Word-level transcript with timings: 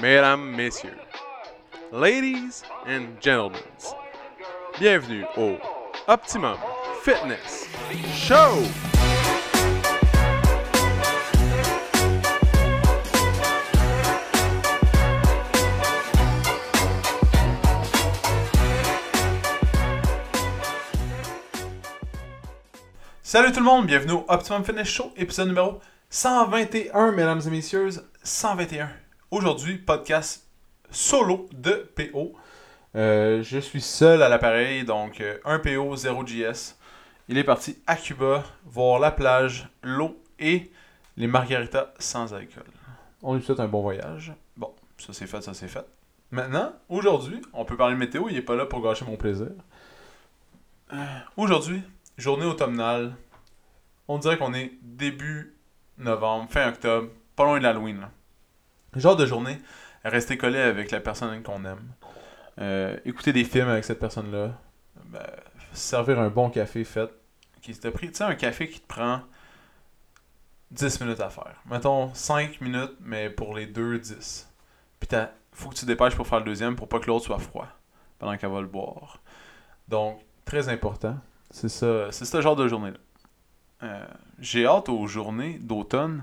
mesdames, 0.00 0.56
messieurs, 0.56 0.98
ladies 1.92 2.62
and 2.86 3.20
gentlemen, 3.20 3.60
bienvenue 4.78 5.26
au 5.36 5.58
Optimum 6.08 6.56
Fitness 7.02 7.68
Show! 8.14 8.64
Salut 23.22 23.52
tout 23.52 23.60
le 23.60 23.64
monde, 23.64 23.86
bienvenue 23.86 24.14
au 24.14 24.24
Optimum 24.28 24.64
Fitness 24.64 24.88
Show, 24.88 25.12
épisode 25.16 25.48
numéro 25.48 25.80
121, 26.08 27.12
mesdames 27.12 27.42
et 27.46 27.50
messieurs, 27.50 27.90
121. 28.22 28.88
Aujourd'hui, 29.30 29.78
podcast 29.78 30.44
solo 30.90 31.48
de 31.52 31.88
PO. 31.94 32.32
Euh, 32.96 33.44
je 33.44 33.60
suis 33.60 33.80
seul 33.80 34.24
à 34.24 34.28
l'appareil, 34.28 34.84
donc 34.84 35.20
euh, 35.20 35.38
un 35.44 35.60
PO, 35.60 35.94
0 35.94 36.24
GS. 36.24 36.76
Il 37.28 37.38
est 37.38 37.44
parti 37.44 37.78
à 37.86 37.94
Cuba, 37.94 38.42
voir 38.64 38.98
la 38.98 39.12
plage, 39.12 39.68
l'eau 39.84 40.20
et 40.40 40.72
les 41.16 41.28
margaritas 41.28 41.92
sans 42.00 42.34
alcool. 42.34 42.64
On 43.22 43.36
lui 43.36 43.42
souhaite 43.42 43.60
un 43.60 43.68
bon 43.68 43.82
voyage. 43.82 44.32
Bon, 44.56 44.74
ça 44.98 45.12
c'est 45.12 45.28
fait, 45.28 45.40
ça 45.42 45.54
c'est 45.54 45.68
fait. 45.68 45.86
Maintenant, 46.32 46.72
aujourd'hui, 46.88 47.40
on 47.52 47.64
peut 47.64 47.76
parler 47.76 47.94
météo, 47.94 48.24
il 48.28 48.34
n'est 48.34 48.42
pas 48.42 48.56
là 48.56 48.66
pour 48.66 48.82
gâcher 48.82 49.04
mon 49.04 49.16
plaisir. 49.16 49.52
Euh, 50.92 50.96
aujourd'hui, 51.36 51.82
journée 52.18 52.46
automnale. 52.46 53.14
On 54.08 54.18
dirait 54.18 54.38
qu'on 54.38 54.54
est 54.54 54.72
début 54.82 55.54
novembre, 55.98 56.50
fin 56.50 56.68
octobre, 56.68 57.10
pas 57.36 57.44
loin 57.44 57.58
de 57.58 57.62
l'Halloween. 57.62 58.08
Genre 58.96 59.16
de 59.16 59.26
journée, 59.26 59.58
rester 60.04 60.36
collé 60.36 60.58
avec 60.58 60.90
la 60.90 61.00
personne 61.00 61.42
qu'on 61.42 61.64
aime. 61.64 61.92
Euh, 62.58 62.96
écouter 63.04 63.32
des 63.32 63.44
films 63.44 63.68
avec 63.68 63.84
cette 63.84 64.00
personne-là. 64.00 64.52
Ben, 65.06 65.26
servir 65.72 66.18
un 66.20 66.28
bon 66.28 66.50
café 66.50 66.84
fait. 66.84 67.10
Qui 67.62 67.74
t'a 67.74 67.90
pris, 67.90 68.08
tu 68.08 68.16
sais, 68.16 68.24
un 68.24 68.34
café 68.34 68.68
qui 68.68 68.80
te 68.80 68.86
prend 68.86 69.20
10 70.70 71.00
minutes 71.00 71.20
à 71.20 71.30
faire. 71.30 71.62
Mettons 71.66 72.12
5 72.14 72.60
minutes, 72.60 72.96
mais 73.00 73.28
pour 73.30 73.54
les 73.54 73.66
deux, 73.66 73.98
10. 73.98 74.48
Puis 74.98 75.08
faut 75.52 75.68
que 75.68 75.74
tu 75.74 75.84
dépêches 75.84 76.14
pour 76.16 76.26
faire 76.26 76.38
le 76.38 76.44
deuxième 76.44 76.76
pour 76.76 76.88
pas 76.88 77.00
que 77.00 77.06
l'autre 77.06 77.24
soit 77.26 77.38
froid 77.38 77.68
pendant 78.18 78.36
qu'elle 78.36 78.50
va 78.50 78.60
le 78.60 78.66
boire. 78.66 79.20
Donc, 79.88 80.20
très 80.44 80.68
important. 80.68 81.16
C'est 81.50 81.68
ça, 81.68 82.12
c'est 82.12 82.24
ce 82.24 82.40
genre 82.40 82.56
de 82.56 82.68
journée-là. 82.68 82.98
Euh, 83.82 84.06
J'ai 84.38 84.66
hâte 84.66 84.88
aux 84.88 85.06
journées 85.06 85.58
d'automne. 85.58 86.22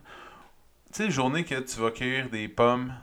Tu 0.94 1.04
sais, 1.04 1.12
journées 1.12 1.44
que 1.44 1.60
tu 1.60 1.80
vas 1.80 1.92
cueillir 1.92 2.30
des 2.30 2.48
pommes, 2.48 2.94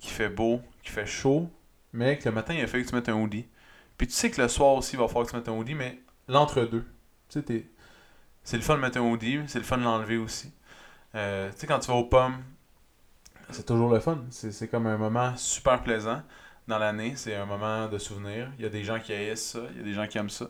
qui 0.00 0.10
fait 0.10 0.28
beau, 0.28 0.60
qui 0.82 0.90
fait 0.90 1.06
chaud, 1.06 1.50
mais 1.92 2.18
que 2.18 2.28
le 2.28 2.34
matin, 2.34 2.54
il 2.54 2.62
a 2.62 2.66
fallu 2.66 2.84
que 2.84 2.90
tu 2.90 2.94
mettes 2.94 3.08
un 3.08 3.14
hoodie. 3.14 3.46
Puis 3.96 4.06
tu 4.06 4.14
sais 4.14 4.30
que 4.30 4.40
le 4.40 4.48
soir 4.48 4.74
aussi, 4.74 4.94
il 4.94 4.98
va 4.98 5.08
falloir 5.08 5.26
que 5.26 5.30
tu 5.30 5.36
mettes 5.36 5.48
un 5.48 5.52
hoodie, 5.52 5.74
mais 5.74 6.00
l'entre-deux. 6.28 6.84
Tu 7.28 7.40
sais, 7.40 7.66
c'est 8.42 8.56
le 8.56 8.62
fun 8.62 8.76
de 8.76 8.80
mettre 8.80 8.98
un 8.98 9.02
hoodie, 9.02 9.40
c'est 9.46 9.58
le 9.58 9.64
fun 9.64 9.78
de 9.78 9.82
l'enlever 9.82 10.16
aussi. 10.16 10.52
Euh, 11.14 11.50
tu 11.52 11.58
sais, 11.58 11.66
quand 11.66 11.78
tu 11.78 11.88
vas 11.88 11.96
aux 11.96 12.04
pommes, 12.04 12.42
c'est 13.50 13.66
toujours 13.66 13.92
le 13.92 14.00
fun. 14.00 14.18
C'est 14.30 14.68
comme 14.68 14.86
un 14.86 14.96
moment 14.96 15.36
super 15.36 15.82
plaisant 15.82 16.22
dans 16.68 16.78
l'année. 16.78 17.14
C'est 17.16 17.34
un 17.34 17.46
moment 17.46 17.88
de 17.88 17.98
souvenir. 17.98 18.50
Il 18.58 18.62
y 18.62 18.66
a 18.66 18.68
des 18.68 18.84
gens 18.84 19.00
qui 19.00 19.12
haïssent 19.12 19.50
ça, 19.50 19.60
il 19.72 19.78
y 19.78 19.80
a 19.80 19.84
des 19.84 19.92
gens 19.92 20.06
qui 20.06 20.18
aiment 20.18 20.30
ça. 20.30 20.46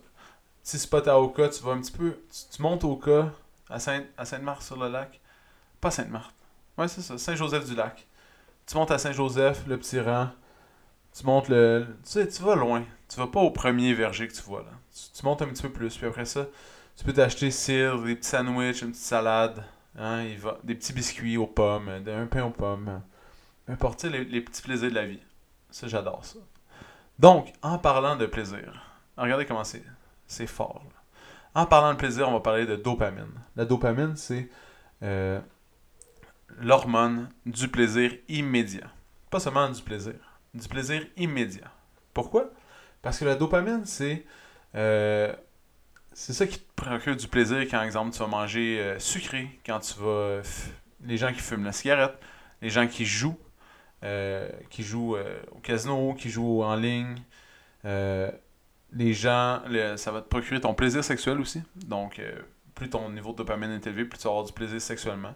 Si 0.63 0.79
c'est 0.79 0.91
pas 0.91 1.09
à 1.11 1.19
Oka, 1.19 1.49
tu 1.49 1.63
vas 1.63 1.73
un 1.73 1.81
petit 1.81 1.93
peu. 1.93 2.19
Tu, 2.53 2.63
montes 2.63 2.85
au 2.85 2.97
cas 2.97 3.31
à 3.69 3.79
Sainte-Marthe 3.79 4.63
sur 4.63 4.77
le 4.77 4.89
lac. 4.89 5.21
Pas 5.81 5.91
Sainte-Marthe. 5.91 6.40
Ouais, 6.81 6.89
c'est 6.89 7.03
ça, 7.03 7.19
Saint-Joseph-du-Lac. 7.19 8.07
Tu 8.67 8.75
montes 8.75 8.91
à 8.91 8.97
Saint-Joseph, 8.97 9.67
le 9.67 9.77
petit 9.77 10.01
rang. 10.01 10.31
Tu 11.15 11.27
montes 11.27 11.51
le. 11.51 11.87
Tu 12.05 12.13
sais, 12.13 12.27
tu 12.27 12.43
vas 12.43 12.55
loin. 12.55 12.85
Tu 13.07 13.19
vas 13.19 13.27
pas 13.27 13.41
au 13.41 13.51
premier 13.51 13.93
verger 13.93 14.27
que 14.27 14.33
tu 14.33 14.41
vois 14.41 14.63
là. 14.63 14.71
Tu, 15.15 15.23
montes 15.27 15.43
un 15.43 15.49
petit 15.49 15.61
peu 15.61 15.69
plus. 15.69 15.95
Puis 15.99 16.07
après 16.07 16.25
ça, 16.25 16.47
tu 16.97 17.05
peux 17.05 17.13
t'acheter 17.13 17.51
cire, 17.51 18.01
des 18.01 18.17
petits 18.17 18.31
sandwichs, 18.31 18.81
une 18.81 18.93
petite 18.93 19.05
salade. 19.05 19.63
Hein, 19.99 20.23
il 20.23 20.39
va, 20.39 20.57
des 20.65 20.75
petits 20.75 20.95
biscuits 20.95 21.37
aux 21.37 21.47
pommes, 21.47 21.91
un 21.91 22.27
pain 22.27 22.45
aux 22.45 22.51
pommes. 22.51 23.03
Peu 23.67 23.75
importe, 23.75 24.01
tu 24.01 24.07
sais, 24.07 24.17
les, 24.17 24.25
les 24.25 24.41
petits 24.41 24.63
plaisirs 24.63 24.89
de 24.89 24.95
la 24.95 25.05
vie. 25.05 25.21
Ça, 25.71 25.87
j'adore 25.87 26.25
ça. 26.25 26.39
Donc, 27.19 27.53
en 27.61 27.77
parlant 27.77 28.17
de 28.17 28.25
plaisir, 28.25 28.87
regardez 29.19 29.45
comment 29.45 29.65
c'est 29.65 29.85
c'est 30.27 30.47
fort. 30.47 30.83
là. 30.87 31.61
En 31.61 31.67
parlant 31.67 31.93
de 31.93 31.99
plaisir, 31.99 32.27
on 32.27 32.33
va 32.33 32.41
parler 32.41 32.65
de 32.65 32.77
dopamine. 32.77 33.35
La 33.55 33.67
dopamine, 33.67 34.17
c'est 34.17 34.49
euh, 35.03 35.41
l'hormone 36.59 37.29
du 37.47 37.69
plaisir 37.69 38.13
immédiat. 38.29 38.91
Pas 39.31 39.41
seulement 39.41 39.69
du 39.69 39.83
plaisir, 39.83 40.15
du 40.55 40.69
plaisir 40.69 41.07
immédiat. 41.17 41.71
Pourquoi? 42.13 42.51
Parce 43.03 43.19
que 43.19 43.25
la 43.25 43.35
dopamine, 43.35 43.85
c'est 43.85 44.25
euh, 44.75 45.33
ça 46.13 46.47
qui 46.47 46.59
te 46.59 46.75
procure 46.75 47.17
du 47.17 47.29
plaisir 47.29 47.61
quand, 47.71 47.83
exemple, 47.83 48.13
tu 48.13 48.19
vas 48.19 48.27
manger 48.27 48.79
euh, 48.81 48.99
sucré, 48.99 49.59
quand 49.65 49.81
tu 49.81 49.95
vas... 50.01 50.43
les 51.05 51.17
gens 51.17 51.33
qui 51.33 51.41
fument 51.41 51.65
la 51.65 51.73
cigarette, 51.73 52.19
les 52.61 52.71
gens 52.71 52.87
qui 52.87 53.07
jouent, 53.07 53.39
euh, 54.05 54.51
qui 54.69 54.83
jouent 54.83 55.17
au 55.53 55.59
casino, 55.63 56.15
qui 56.15 56.29
jouent 56.29 56.63
en 56.63 56.75
ligne, 56.75 57.17
les 57.85 59.13
gens, 59.13 59.63
ça 59.97 60.11
va 60.11 60.21
te 60.21 60.29
procurer 60.29 60.61
ton 60.61 60.75
plaisir 60.75 61.05
sexuel 61.05 61.41
aussi. 61.41 61.63
Donc, 61.77 62.21
plus 62.75 62.91
ton 62.91 63.09
niveau 63.11 63.33
de 63.33 63.39
dopamine 63.39 63.71
est 63.71 63.87
élevé, 63.87 64.05
plus 64.05 64.19
tu 64.19 64.25
vas 64.25 64.31
avoir 64.31 64.45
du 64.45 64.53
plaisir 64.53 64.81
sexuellement. 64.81 65.35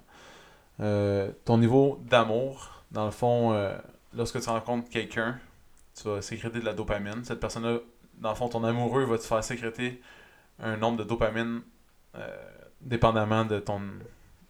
Euh, 0.80 1.30
ton 1.44 1.58
niveau 1.58 2.00
d'amour, 2.08 2.84
dans 2.90 3.04
le 3.04 3.10
fond, 3.10 3.52
euh, 3.52 3.76
lorsque 4.14 4.40
tu 4.40 4.48
rencontres 4.48 4.88
quelqu'un, 4.88 5.38
tu 5.94 6.08
vas 6.08 6.22
sécréter 6.22 6.60
de 6.60 6.64
la 6.64 6.74
dopamine. 6.74 7.24
Cette 7.24 7.40
personne-là, 7.40 7.78
dans 8.18 8.30
le 8.30 8.34
fond, 8.34 8.48
ton 8.48 8.64
amoureux 8.64 9.04
va 9.04 9.18
te 9.18 9.22
faire 9.22 9.42
sécréter 9.44 10.00
un 10.58 10.76
nombre 10.76 10.98
de 10.98 11.04
dopamine 11.04 11.62
euh, 12.16 12.36
dépendamment 12.80 13.44
de 13.44 13.60
ton, 13.60 13.80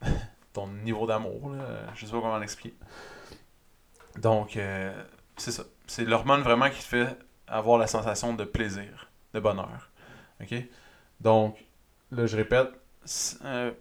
ton 0.53 0.69
niveau 0.69 1.07
d'amour. 1.07 1.53
Je 1.95 2.07
sais 2.07 2.13
pas 2.13 2.21
comment 2.21 2.39
l'expliquer. 2.39 2.75
Donc, 4.19 4.59
c'est 5.37 5.51
ça. 5.51 5.65
C'est 5.87 6.05
l'hormone 6.05 6.41
vraiment 6.41 6.71
qui 6.71 6.79
te 6.79 6.85
fait 6.85 7.19
avoir 7.47 7.79
la 7.79 7.87
sensation 7.87 8.33
de 8.33 8.45
plaisir, 8.45 9.11
de 9.35 9.41
bonheur. 9.41 9.91
OK? 10.41 10.55
Donc, 11.21 11.63
là, 12.11 12.27
je 12.27 12.37
répète, 12.37 12.69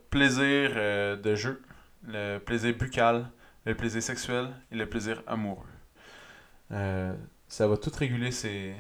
plaisir 0.09 0.71
de 0.75 1.35
jeu, 1.35 1.61
le 2.05 2.39
plaisir 2.39 2.75
buccal, 2.75 3.29
le 3.65 3.75
plaisir 3.75 4.01
sexuel 4.03 4.49
et 4.71 4.75
le 4.75 4.87
plaisir 4.87 5.23
amoureux. 5.27 5.65
Euh, 6.71 7.15
ça 7.47 7.67
va 7.67 7.77
tout 7.77 7.91
réguler 7.95 8.31
ces, 8.31 8.75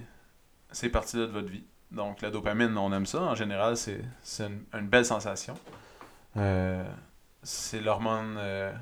ces 0.71 0.89
parties-là 0.89 1.27
de 1.27 1.31
votre 1.31 1.49
vie. 1.49 1.65
Donc, 1.91 2.21
la 2.21 2.31
dopamine, 2.31 2.75
on 2.77 2.91
aime 2.91 3.05
ça. 3.05 3.21
En 3.21 3.35
général, 3.35 3.77
c'est 3.77 4.03
une, 4.39 4.63
une 4.73 4.87
belle 4.87 5.05
sensation. 5.05 5.53
Euh, 6.37 6.83
c'est 7.43 7.81
l'hormone 7.81 8.35
euh, 8.37 8.73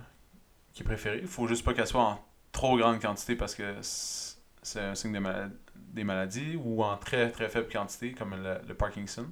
qui 0.74 0.84
est 0.84 0.86
préférée. 0.86 1.20
Il 1.22 1.28
faut 1.28 1.48
juste 1.48 1.66
pas 1.66 1.74
qu'elle 1.74 1.88
soit 1.88 2.02
en 2.02 2.26
trop 2.52 2.78
grande 2.78 3.02
quantité 3.02 3.36
parce 3.36 3.54
que 3.54 3.76
c'est 3.82 4.80
un 4.80 4.96
signe 4.96 5.14
de 5.14 5.20
mala- 5.20 5.50
des 5.76 6.06
maladies 6.06 6.56
ou 6.56 6.84
en 6.84 6.96
très 6.96 7.32
très 7.32 7.50
faible 7.50 7.68
quantité 7.70 8.14
comme 8.14 8.36
le 8.36 8.74
Parkinson. 8.74 9.26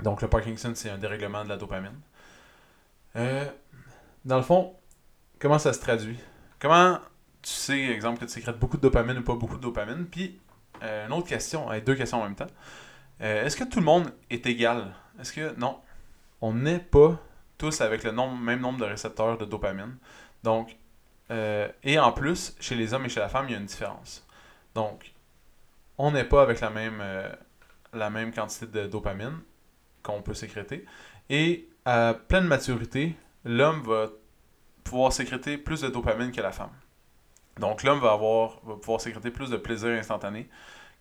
Donc 0.00 0.22
le 0.22 0.28
Parkinson, 0.28 0.72
c'est 0.74 0.90
un 0.90 0.98
dérèglement 0.98 1.42
de 1.44 1.48
la 1.48 1.56
dopamine. 1.56 1.98
Euh, 3.16 3.44
dans 4.24 4.36
le 4.36 4.42
fond, 4.42 4.74
comment 5.38 5.58
ça 5.58 5.72
se 5.72 5.80
traduit? 5.80 6.18
Comment 6.58 6.98
tu 7.42 7.50
sais, 7.50 7.78
exemple, 7.78 8.20
que 8.20 8.24
tu 8.24 8.32
sécrètes 8.32 8.58
beaucoup 8.58 8.78
de 8.78 8.82
dopamine 8.82 9.18
ou 9.18 9.22
pas 9.22 9.34
beaucoup 9.34 9.56
de 9.56 9.62
dopamine? 9.62 10.06
Puis, 10.06 10.40
euh, 10.82 11.06
une 11.06 11.12
autre 11.12 11.28
question, 11.28 11.70
hey, 11.72 11.82
deux 11.82 11.94
questions 11.94 12.20
en 12.20 12.24
même 12.24 12.34
temps. 12.34 12.46
Euh, 13.20 13.44
Est-ce 13.44 13.56
que 13.56 13.64
tout 13.64 13.80
le 13.80 13.84
monde 13.84 14.12
est 14.30 14.46
égal? 14.46 14.94
Est-ce 15.20 15.32
que 15.32 15.54
non 15.58 15.80
On 16.40 16.54
n'est 16.54 16.78
pas 16.78 17.20
tous 17.58 17.80
avec 17.80 18.02
le 18.02 18.12
même 18.12 18.60
nombre 18.60 18.78
de 18.78 18.84
récepteurs 18.84 19.38
de 19.38 19.44
dopamine. 19.44 19.96
Donc, 20.42 20.76
euh, 21.30 21.68
et 21.82 21.98
en 21.98 22.12
plus, 22.12 22.56
chez 22.60 22.74
les 22.74 22.94
hommes 22.94 23.06
et 23.06 23.08
chez 23.08 23.20
la 23.20 23.28
femme, 23.28 23.46
il 23.48 23.52
y 23.52 23.54
a 23.54 23.58
une 23.58 23.66
différence. 23.66 24.26
Donc, 24.74 25.12
on 25.98 26.10
n'est 26.10 26.24
pas 26.24 26.42
avec 26.42 26.60
la 26.60 26.70
même, 26.70 26.98
euh, 27.00 27.30
la 27.92 28.10
même 28.10 28.32
quantité 28.32 28.66
de 28.66 28.86
dopamine 28.86 29.38
qu'on 30.02 30.22
peut 30.22 30.34
sécréter. 30.34 30.84
Et 31.30 31.68
à 31.84 32.14
pleine 32.14 32.46
maturité, 32.46 33.16
l'homme 33.44 33.82
va 33.82 34.08
pouvoir 34.82 35.12
sécréter 35.12 35.58
plus 35.58 35.80
de 35.80 35.88
dopamine 35.88 36.32
que 36.32 36.40
la 36.40 36.52
femme. 36.52 36.72
Donc, 37.58 37.82
l'homme 37.82 38.00
va, 38.00 38.12
avoir, 38.12 38.60
va 38.64 38.74
pouvoir 38.76 39.00
sécréter 39.00 39.30
plus 39.30 39.50
de 39.50 39.56
plaisir 39.56 39.90
instantané 39.90 40.48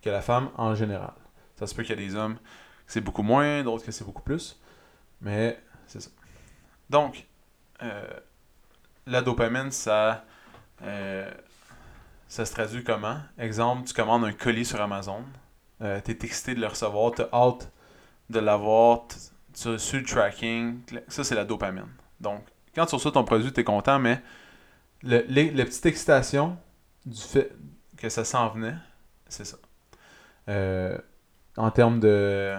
que 0.02 0.10
la 0.10 0.22
femme 0.22 0.50
en 0.58 0.76
général. 0.76 1.14
Ça 1.56 1.68
se 1.68 1.74
peut 1.74 1.84
qu'il 1.84 2.00
y 2.00 2.04
a 2.04 2.08
des 2.08 2.16
hommes 2.16 2.36
que 2.36 2.92
c'est 2.92 3.02
beaucoup 3.02 3.24
moins, 3.24 3.64
d'autres 3.64 3.86
que 3.86 3.92
c'est 3.92 4.04
beaucoup 4.04 4.22
plus. 4.22 4.60
Mais 5.22 5.60
c'est 5.88 6.02
ça. 6.02 6.10
Donc, 6.90 7.26
euh, 7.82 8.08
la 9.08 9.22
dopamine, 9.22 9.72
ça, 9.72 10.26
euh, 10.84 11.32
ça 12.28 12.46
se 12.46 12.54
traduit 12.54 12.84
comment? 12.84 13.20
Exemple, 13.38 13.88
tu 13.88 13.94
commandes 13.94 14.26
un 14.26 14.34
colis 14.34 14.66
sur 14.66 14.82
Amazon, 14.82 15.24
euh, 15.82 16.00
tu 16.04 16.12
es 16.12 16.18
excité 16.24 16.56
de 16.56 16.62
le 16.62 16.68
recevoir, 16.68 17.14
tu 17.14 17.22
as 17.22 17.30
hâte 17.34 17.72
de 18.30 18.40
l'avoir, 18.40 19.08
tu 19.54 19.68
as 19.68 19.72
reçu 19.72 20.00
le 20.00 20.06
tracking, 20.06 20.80
ça 21.08 21.24
c'est 21.24 21.36
la 21.36 21.46
dopamine. 21.46 21.88
Donc, 22.20 22.44
quand 22.76 22.86
tu 22.86 22.96
reçois 22.96 23.12
ton 23.12 23.24
produit, 23.24 23.52
tu 23.54 23.60
es 23.62 23.64
content, 23.64 24.00
mais 24.00 24.22
le, 25.04 25.24
les- 25.28 25.52
la 25.52 25.66
petite 25.66 25.86
excitation 25.86 26.58
du 27.06 27.22
fait 27.22 27.52
que 27.98 28.10
ça 28.10 28.26
s'en 28.26 28.50
venait, 28.50 28.76
c'est 29.28 29.46
ça. 29.46 29.58
Euh, 30.50 30.98
en 31.58 31.72
termes 31.72 32.00
de 32.00 32.56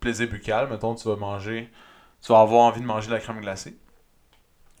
plaisir 0.00 0.28
buccal, 0.28 0.68
mettons, 0.68 0.94
tu 0.94 1.08
vas 1.08 1.16
manger, 1.16 1.70
tu 2.20 2.32
vas 2.32 2.40
avoir 2.40 2.62
envie 2.62 2.80
de 2.80 2.86
manger 2.86 3.08
de 3.08 3.12
la 3.12 3.20
crème 3.20 3.40
glacée. 3.40 3.78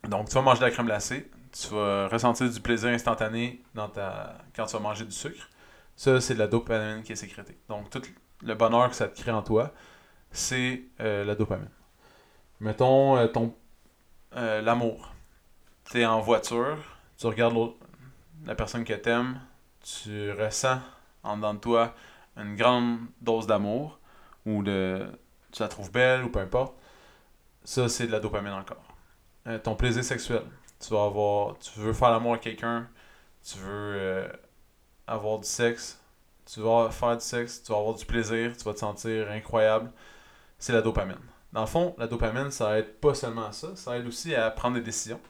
Donc, 0.08 0.28
tu 0.28 0.34
vas 0.34 0.42
manger 0.42 0.60
de 0.60 0.64
la 0.64 0.70
crème 0.70 0.86
glacée, 0.86 1.30
tu 1.52 1.68
vas 1.68 2.08
ressentir 2.08 2.48
du 2.50 2.60
plaisir 2.60 2.90
instantané 2.90 3.62
dans 3.74 3.88
ta... 3.88 4.38
quand 4.54 4.66
tu 4.66 4.72
vas 4.74 4.80
manger 4.80 5.04
du 5.04 5.12
sucre. 5.12 5.48
Ça, 5.96 6.20
c'est 6.20 6.34
de 6.34 6.38
la 6.38 6.46
dopamine 6.46 7.02
qui 7.02 7.12
est 7.12 7.16
sécrétée. 7.16 7.58
Donc, 7.68 7.90
tout 7.90 8.02
le 8.42 8.54
bonheur 8.54 8.88
que 8.88 8.94
ça 8.96 9.08
te 9.08 9.20
crée 9.20 9.32
en 9.32 9.42
toi, 9.42 9.72
c'est 10.32 10.82
euh, 11.00 11.24
la 11.24 11.34
dopamine. 11.34 11.70
Mettons, 12.60 13.16
euh, 13.16 13.26
ton 13.28 13.54
euh, 14.36 14.60
l'amour. 14.62 15.12
Tu 15.90 16.00
es 16.00 16.06
en 16.06 16.20
voiture, 16.20 16.76
tu 17.16 17.26
regardes 17.26 17.56
la 18.44 18.54
personne 18.54 18.84
que 18.84 18.92
t'aimes, 18.92 19.40
tu 19.80 20.32
ressens 20.32 20.80
en 21.22 21.36
dedans 21.36 21.54
de 21.54 21.60
toi 21.60 21.94
une 22.36 22.56
grande 22.56 22.98
dose 23.20 23.46
d'amour, 23.46 23.98
ou 24.46 24.62
de 24.62 25.06
tu 25.50 25.62
la 25.62 25.68
trouves 25.68 25.90
belle, 25.90 26.24
ou 26.24 26.28
peu 26.30 26.40
importe. 26.40 26.74
Ça, 27.64 27.88
c'est 27.88 28.06
de 28.06 28.12
la 28.12 28.20
dopamine 28.20 28.52
encore. 28.52 28.84
Ton 29.62 29.74
plaisir 29.74 30.04
sexuel. 30.04 30.42
Tu 30.78 30.92
vas 30.92 31.04
avoir. 31.04 31.58
Tu 31.58 31.80
veux 31.80 31.92
faire 31.92 32.10
l'amour 32.10 32.32
avec 32.32 32.42
quelqu'un, 32.42 32.86
tu 33.42 33.58
veux 33.58 34.30
avoir 35.06 35.38
du 35.38 35.48
sexe, 35.48 36.00
tu 36.46 36.60
vas 36.60 36.90
faire 36.90 37.16
du 37.16 37.24
sexe, 37.24 37.62
tu 37.62 37.72
vas 37.72 37.78
avoir 37.78 37.94
du 37.94 38.04
plaisir, 38.04 38.56
tu 38.56 38.64
vas 38.64 38.74
te 38.74 38.78
sentir 38.78 39.30
incroyable. 39.30 39.90
C'est 40.58 40.72
la 40.72 40.82
dopamine. 40.82 41.18
Dans 41.52 41.62
le 41.62 41.66
fond, 41.66 41.94
la 41.98 42.06
dopamine, 42.06 42.50
ça 42.50 42.78
aide 42.78 42.94
pas 43.00 43.14
seulement 43.14 43.46
à 43.46 43.52
ça, 43.52 43.74
ça 43.74 43.96
aide 43.96 44.06
aussi 44.06 44.34
à 44.34 44.50
prendre 44.50 44.76
des 44.76 44.82
décisions. 44.82 45.20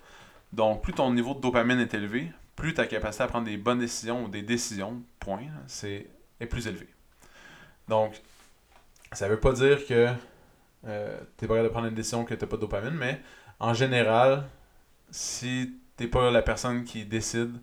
Donc, 0.52 0.82
plus 0.82 0.92
ton 0.92 1.12
niveau 1.12 1.34
de 1.34 1.40
dopamine 1.40 1.78
est 1.78 1.94
élevé, 1.94 2.32
plus 2.56 2.74
ta 2.74 2.86
capacité 2.86 3.24
à 3.24 3.28
prendre 3.28 3.46
des 3.46 3.56
bonnes 3.56 3.78
décisions 3.78 4.24
ou 4.24 4.28
des 4.28 4.42
décisions, 4.42 5.02
point, 5.20 5.46
c'est 5.66 6.08
est 6.40 6.46
plus 6.46 6.66
élevée. 6.66 6.88
Donc, 7.88 8.20
ça 9.12 9.28
veut 9.28 9.40
pas 9.40 9.52
dire 9.52 9.86
que 9.86 10.08
euh, 10.86 11.20
tu 11.36 11.44
es 11.44 11.48
capable 11.48 11.64
de 11.64 11.68
prendre 11.68 11.86
une 11.86 11.94
décision 11.94 12.24
que 12.24 12.34
tu 12.34 12.46
pas 12.46 12.56
de 12.56 12.60
dopamine, 12.62 12.94
mais 12.94 13.20
en 13.58 13.74
général, 13.74 14.44
si 15.10 15.78
t'es 15.96 16.06
pas 16.06 16.30
la 16.30 16.42
personne 16.42 16.84
qui 16.84 17.04
décide, 17.04 17.60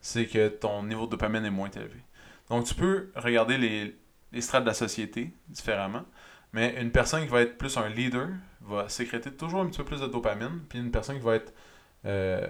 c'est 0.00 0.26
que 0.26 0.48
ton 0.48 0.82
niveau 0.82 1.06
de 1.06 1.12
dopamine 1.12 1.44
est 1.44 1.50
moins 1.50 1.70
élevé. 1.70 2.00
Donc, 2.48 2.64
tu 2.66 2.74
peux 2.74 3.10
regarder 3.16 3.58
les, 3.58 3.96
les 4.32 4.40
strates 4.40 4.64
de 4.64 4.68
la 4.68 4.74
société 4.74 5.32
différemment, 5.48 6.04
mais 6.54 6.80
une 6.80 6.90
personne 6.90 7.22
qui 7.24 7.28
va 7.28 7.42
être 7.42 7.58
plus 7.58 7.76
un 7.76 7.88
leader 7.88 8.28
va 8.62 8.88
sécréter 8.88 9.30
toujours 9.32 9.60
un 9.60 9.66
petit 9.66 9.78
peu 9.78 9.84
plus 9.84 10.00
de 10.00 10.06
dopamine, 10.06 10.60
puis 10.68 10.78
une 10.78 10.90
personne 10.90 11.16
qui 11.16 11.22
va 11.24 11.34
être 11.34 11.52
euh, 12.06 12.46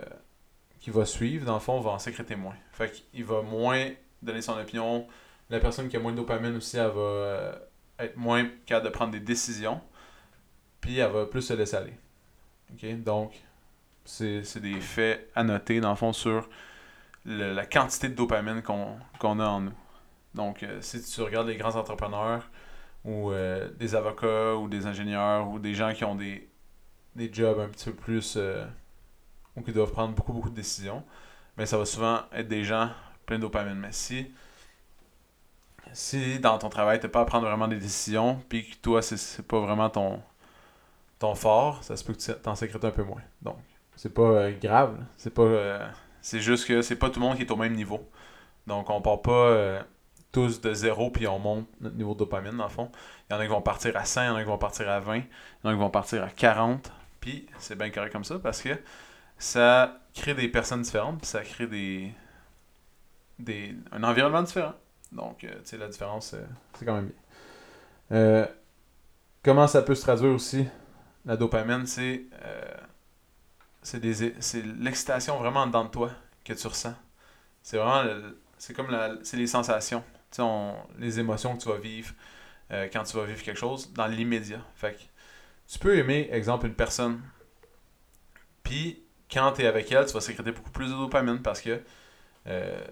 qui 0.79 0.91
va 0.91 1.05
suivre, 1.07 1.47
dans 1.47 1.55
le 1.55 1.61
fond, 1.61 1.81
va 1.81 1.91
en 1.93 1.99
sécréter 1.99 2.37
moins. 2.37 2.55
Fait 2.73 2.93
qu'il 2.93 3.25
va 3.25 3.41
moins 3.43 3.91
donner 4.23 4.43
son 4.43 4.53
opinion. 4.59 5.07
La 5.49 5.59
personne 5.59 5.89
qui 5.89 5.97
a 5.97 6.01
moins 6.01 6.13
de 6.13 6.19
dopamine 6.19 6.57
aussi, 6.57 6.77
elle 6.77 6.89
va 6.89 7.01
euh, 7.01 7.53
être 7.99 8.17
moins 8.17 8.47
capable 8.67 8.87
de 8.87 8.91
prendre 8.93 9.13
des 9.13 9.21
décisions, 9.21 9.81
puis 10.81 10.99
elle 10.99 11.11
va 11.11 11.27
plus 11.27 11.43
se 11.43 11.55
laisser 11.55 11.77
aller. 11.77 11.95
Donc, 12.99 13.33
c'est 14.05 14.61
des 14.61 14.81
faits 14.81 15.31
à 15.35 15.43
noter, 15.45 15.81
dans 15.81 15.91
le 15.91 15.97
fond, 15.97 16.13
sur 16.13 16.49
le- 17.25 17.55
la 17.55 17.65
quantité 17.65 18.09
de 18.09 18.15
dopamine 18.15 18.63
qu'on 18.63 18.99
qu'on 19.19 19.41
a 19.41 19.47
en 19.47 19.61
nous. 19.61 19.73
Donc, 20.35 20.63
euh, 20.63 20.81
si 20.83 21.03
tu 21.03 21.23
regardes 21.23 21.49
les 21.49 21.57
grands 21.57 21.77
entrepreneurs, 21.77 22.51
ou 23.05 23.33
euh, 23.33 23.71
des 23.79 23.95
avocats, 23.95 24.57
ou 24.57 24.69
des 24.69 24.87
ingénieurs, 24.87 25.49
ou 25.51 25.59
des 25.59 25.75
gens 25.75 25.93
qui 25.95 26.05
ont 26.05 26.15
des, 26.17 26.49
des 27.17 27.33
jobs 27.33 27.61
un 27.61 27.69
petit 27.69 27.87
peu 27.91 27.95
plus... 27.97 28.37
euh, 28.39 28.67
ou 29.57 29.63
qui 29.63 29.73
doivent 29.73 29.93
prendre 29.93 30.15
beaucoup, 30.15 30.33
beaucoup 30.33 30.51
de 30.51 30.55
décisions, 30.57 31.05
mais 31.57 31.67
ça 31.67 31.79
va 31.79 31.87
souvent 31.87 32.21
être 32.33 32.49
des 32.49 32.65
gens 32.65 32.91
pleins 33.27 33.37
de 33.39 33.43
dopamine. 33.43 33.77
Mais 33.79 33.93
si, 33.93 34.29
si 35.93 36.39
dans 36.41 36.59
ton 36.59 36.69
travail, 36.69 37.01
tu 37.01 37.09
pas 37.09 37.21
à 37.21 37.25
prendre 37.25 37.47
vraiment 37.47 37.69
des 37.69 37.79
décisions, 37.79 38.41
puis 38.49 38.69
que 38.71 38.77
toi, 38.77 39.03
c'est- 39.03 39.43
pas 39.43 39.61
vraiment 39.61 39.91
ton, 39.91 40.21
ton 41.19 41.35
fort, 41.35 41.83
ça 41.85 41.97
se 41.97 42.05
peut 42.05 42.13
que 42.15 42.19
tu 42.19 42.33
t'en 42.43 42.55
sécrètes 42.55 42.85
un 42.85 42.91
peu 42.91 43.05
moins. 43.05 43.23
Donc, 43.43 43.59
c'est 43.97 44.13
pas 44.15 44.23
euh, 44.23 44.53
grave. 44.61 44.99
C'est 45.17 45.35
pas. 45.35 45.43
c'est 46.21 46.41
juste 46.41 46.67
que 46.67 46.83
c'est 46.83 46.97
pas 46.97 47.11
tout 47.11 47.21
le 47.21 47.27
monde 47.27 47.37
qui 47.37 47.43
est 47.43 47.51
au 47.51 47.57
même 47.57 47.75
niveau. 47.75 48.09
Donc, 48.67 48.91
on 48.91 49.01
part 49.03 49.23
pas 49.23 49.85
tous 50.35 50.61
de 50.61 50.75
zéro, 50.75 51.11
puis 51.11 51.27
on 51.29 51.39
monte 51.39 51.69
notre 51.81 51.97
niveau 51.97 52.13
de 52.13 52.19
dopamine, 52.19 52.57
dans 52.57 52.65
le 52.65 52.69
fond. 52.71 52.91
Il 53.31 53.33
y 53.33 53.37
en 53.37 53.41
a 53.41 53.45
qui 53.45 53.51
vont 53.51 53.63
partir 53.63 53.97
à 53.97 54.05
100, 54.05 54.23
il 54.23 54.27
y 54.27 54.29
en 54.31 54.37
a 54.37 54.43
qui 54.43 54.49
vont 54.49 54.59
partir 54.59 54.91
à 54.91 54.99
20, 54.99 55.17
il 55.17 55.21
y 55.21 55.67
en 55.67 55.71
a 55.71 55.73
qui 55.73 55.79
vont 55.79 55.91
partir 55.91 56.25
à 56.25 56.29
40. 56.29 56.93
Puis, 57.21 57.47
c'est 57.59 57.79
bien 57.79 57.91
correct 57.91 58.13
comme 58.13 58.25
ça 58.25 58.39
parce 58.39 58.61
que 58.61 58.77
ça 59.39 60.01
crée 60.13 60.35
des 60.35 60.49
personnes 60.49 60.83
différentes, 60.83 61.19
puis 61.19 61.27
ça 61.27 61.43
crée 61.43 61.69
des, 61.69 62.13
des 63.39 63.77
un 63.93 64.03
environnement 64.03 64.43
différent. 64.43 64.75
Donc, 65.13 65.45
euh, 65.45 65.55
tu 65.59 65.61
sais, 65.65 65.79
la 65.79 65.89
différence, 65.89 66.35
euh, 66.35 66.45
c'est 66.79 66.85
quand 66.85 66.95
même 66.95 67.07
bien. 67.07 68.19
Euh, 68.19 68.47
comment 69.43 69.69
ça 69.69 69.83
peut 69.83 69.95
se 69.95 70.03
traduire 70.03 70.33
aussi, 70.33 70.67
la 71.25 71.37
dopamine, 71.37 71.87
c'est 71.87 72.25
c'est 73.83 74.63
l'excitation 74.81 75.39
vraiment 75.39 75.67
dedans 75.67 75.85
de 75.85 75.91
toi 75.91 76.11
que 76.43 76.55
tu 76.55 76.67
ressens. 76.67 76.95
C'est 77.63 77.77
vraiment, 77.77 78.11
c'est 78.57 78.73
comme 78.73 78.91
la, 78.91 79.17
c'est 79.23 79.37
les 79.37 79.47
sensations, 79.47 80.03
les 80.99 81.21
émotions 81.21 81.57
que 81.57 81.63
tu 81.63 81.69
vas 81.69 81.79
vivre 81.79 82.13
euh, 82.71 82.89
quand 82.93 83.03
tu 83.05 83.17
vas 83.17 83.25
vivre 83.25 83.43
quelque 83.43 83.59
chose 83.59 83.93
dans 83.93 84.07
l'immédiat. 84.07 84.61
Fait 84.75 84.95
que 84.95 85.01
tu 85.73 85.79
peux 85.79 85.97
aimer, 85.97 86.29
exemple, 86.33 86.67
une 86.67 86.75
personne, 86.75 87.21
puis 88.63 89.03
quand 89.31 89.53
tu 89.53 89.63
es 89.63 89.67
avec 89.67 89.91
elle, 89.93 90.07
tu 90.07 90.13
vas 90.13 90.21
sécréter 90.21 90.53
beaucoup 90.53 90.71
plus 90.71 90.87
de 90.87 90.97
dopamine 90.97 91.41
parce 91.43 91.61
que 91.61 91.81
euh, 92.47 92.85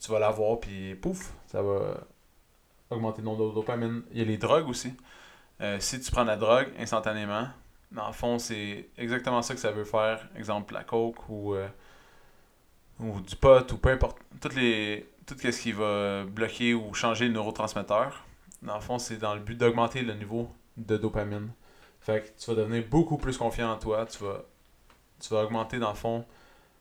tu 0.00 0.10
vas 0.10 0.18
la 0.18 0.30
voir, 0.30 0.60
puis 0.60 0.94
pouf, 0.96 1.32
ça 1.46 1.62
va 1.62 2.06
augmenter 2.90 3.22
le 3.22 3.26
nombre 3.26 3.48
de 3.48 3.54
dopamine. 3.54 4.02
Il 4.12 4.18
y 4.18 4.22
a 4.22 4.24
les 4.24 4.38
drogues 4.38 4.68
aussi. 4.68 4.94
Euh, 5.60 5.78
si 5.80 6.00
tu 6.00 6.10
prends 6.10 6.24
la 6.24 6.36
drogue 6.36 6.68
instantanément, 6.78 7.48
dans 7.92 8.08
le 8.08 8.12
fond, 8.12 8.38
c'est 8.38 8.88
exactement 8.98 9.42
ça 9.42 9.54
que 9.54 9.60
ça 9.60 9.70
veut 9.70 9.84
faire. 9.84 10.28
Exemple, 10.36 10.74
la 10.74 10.84
coke 10.84 11.28
ou, 11.28 11.54
ou 12.98 13.20
du 13.20 13.36
pot 13.36 13.70
ou 13.72 13.76
peu 13.78 13.90
importe. 13.90 14.18
Toutes 14.40 14.54
les, 14.54 15.06
tout 15.26 15.36
ce 15.38 15.48
qui 15.62 15.72
va 15.72 16.24
bloquer 16.24 16.74
ou 16.74 16.92
changer 16.94 17.26
le 17.26 17.32
neurotransmetteur, 17.34 18.24
dans 18.62 18.74
le 18.76 18.80
fond, 18.80 18.98
c'est 18.98 19.16
dans 19.16 19.34
le 19.34 19.40
but 19.40 19.56
d'augmenter 19.56 20.02
le 20.02 20.14
niveau 20.14 20.48
de 20.76 20.96
dopamine. 20.96 21.50
Fait 22.00 22.22
que 22.22 22.40
tu 22.42 22.50
vas 22.50 22.56
devenir 22.56 22.84
beaucoup 22.88 23.16
plus 23.16 23.36
confiant 23.38 23.70
en 23.72 23.78
toi. 23.78 24.06
Tu 24.06 24.22
vas, 24.22 24.42
tu 25.20 25.32
vas 25.32 25.44
augmenter, 25.44 25.78
dans 25.78 25.90
le 25.90 25.96
fond, 25.96 26.24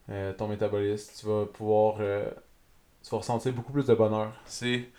euh, 0.10 0.34
ton 0.34 0.48
métabolisme. 0.48 1.12
Tu 1.20 1.26
vas 1.26 1.46
pouvoir. 1.46 1.98
euh, 2.00 2.30
tu 3.04 3.10
vas 3.10 3.18
ressentir 3.18 3.54
beaucoup 3.54 3.74
plus 3.74 3.86
de 3.86 3.94
bonheur. 3.96 4.34
C'est. 4.46 4.90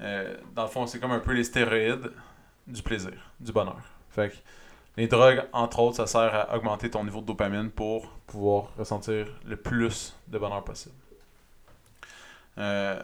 euh, 0.00 0.36
dans 0.54 0.62
le 0.62 0.68
fond, 0.68 0.86
c'est 0.86 1.00
comme 1.00 1.12
un 1.12 1.20
peu 1.20 1.32
les 1.32 1.44
stéroïdes 1.44 2.10
du 2.66 2.82
plaisir, 2.82 3.12
du 3.40 3.52
bonheur. 3.52 3.80
Fait 4.10 4.30
que 4.30 4.36
les 4.96 5.06
drogues, 5.08 5.42
entre 5.52 5.80
autres, 5.80 5.96
ça 5.96 6.06
sert 6.06 6.34
à 6.34 6.56
augmenter 6.56 6.90
ton 6.90 7.04
niveau 7.04 7.20
de 7.20 7.26
dopamine 7.26 7.70
pour 7.70 8.08
pouvoir 8.26 8.74
ressentir 8.78 9.26
le 9.44 9.56
plus 9.56 10.14
de 10.28 10.38
bonheur 10.38 10.64
possible. 10.64 10.94
Euh, 12.58 13.02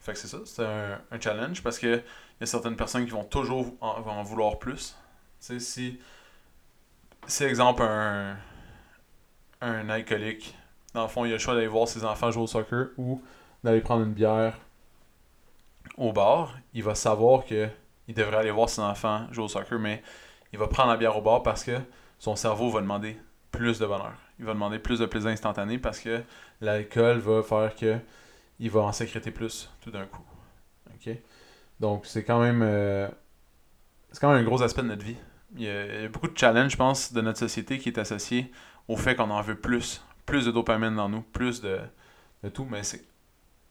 fait 0.00 0.12
que 0.12 0.18
c'est 0.18 0.28
ça, 0.28 0.38
c'est 0.44 0.64
un, 0.64 1.20
challenge 1.20 1.62
parce 1.62 1.78
que 1.78 1.96
il 1.96 2.40
y 2.40 2.42
a 2.42 2.46
certaines 2.46 2.76
personnes 2.76 3.04
qui 3.04 3.10
vont 3.10 3.24
toujours 3.24 3.74
en, 3.80 4.00
vont 4.00 4.12
en 4.12 4.22
vouloir 4.22 4.58
plus. 4.58 4.96
Tu 5.40 5.46
sais, 5.46 5.60
si, 5.60 6.00
si 7.26 7.44
exemple, 7.44 7.82
un, 7.82 8.36
un 9.60 9.88
alcoolique, 9.88 10.56
dans 10.94 11.02
le 11.02 11.08
fond, 11.08 11.24
il 11.24 11.30
a 11.30 11.32
le 11.32 11.38
choix 11.38 11.54
d'aller 11.54 11.66
voir 11.66 11.88
ses 11.88 12.04
enfants 12.04 12.30
jouer 12.30 12.42
au 12.42 12.46
soccer 12.46 12.88
ou 12.96 13.22
d'aller 13.64 13.80
prendre 13.80 14.04
une 14.04 14.12
bière 14.12 14.58
au 15.96 16.12
bar, 16.12 16.56
il 16.74 16.82
va 16.82 16.94
savoir 16.94 17.44
que 17.44 17.68
il 18.08 18.14
devrait 18.14 18.36
aller 18.36 18.50
voir 18.50 18.68
ses 18.68 18.80
enfants 18.82 19.26
jouer 19.32 19.44
au 19.44 19.48
soccer, 19.48 19.78
mais 19.78 20.02
il 20.52 20.58
va 20.58 20.68
prendre 20.68 20.90
la 20.90 20.96
bière 20.96 21.16
au 21.16 21.22
bar 21.22 21.42
parce 21.42 21.64
que 21.64 21.78
son 22.18 22.36
cerveau 22.36 22.70
va 22.70 22.80
demander 22.80 23.18
plus 23.50 23.78
de 23.78 23.86
bonheur. 23.86 24.14
Il 24.38 24.44
va 24.44 24.52
demander 24.52 24.78
plus 24.78 24.98
de 24.98 25.06
plaisir 25.06 25.30
instantané 25.30 25.78
parce 25.78 25.98
que 25.98 26.22
l'alcool 26.60 27.18
va 27.18 27.42
faire 27.42 27.74
que 27.74 27.98
il 28.58 28.70
va 28.70 28.80
en 28.80 28.92
sécréter 28.92 29.30
plus 29.30 29.70
tout 29.80 29.90
d'un 29.90 30.06
coup. 30.06 30.22
OK? 30.94 31.14
Donc 31.80 32.06
c'est 32.06 32.24
quand 32.24 32.40
même 32.40 32.62
euh, 32.62 33.08
c'est 34.12 34.20
quand 34.20 34.32
même 34.32 34.40
un 34.40 34.44
gros 34.44 34.62
aspect 34.62 34.82
de 34.82 34.88
notre 34.88 35.04
vie. 35.04 35.16
Il 35.56 35.62
y, 35.62 35.70
a, 35.70 36.08
beaucoup 36.08 36.28
de 36.28 36.36
challenges, 36.36 36.72
je 36.72 36.76
pense, 36.76 37.12
de 37.12 37.20
notre 37.20 37.38
société 37.38 37.78
qui 37.78 37.88
est 37.88 37.98
associé 37.98 38.50
au 38.88 38.96
fait 38.96 39.14
qu'on 39.14 39.30
en 39.30 39.40
veut 39.40 39.58
plus. 39.58 40.02
Plus 40.26 40.44
de 40.44 40.50
dopamine 40.50 40.96
dans 40.96 41.08
nous, 41.08 41.22
plus 41.22 41.60
de, 41.60 41.78
de 42.42 42.48
tout, 42.48 42.66
mais 42.68 42.82
c'est 42.82 43.04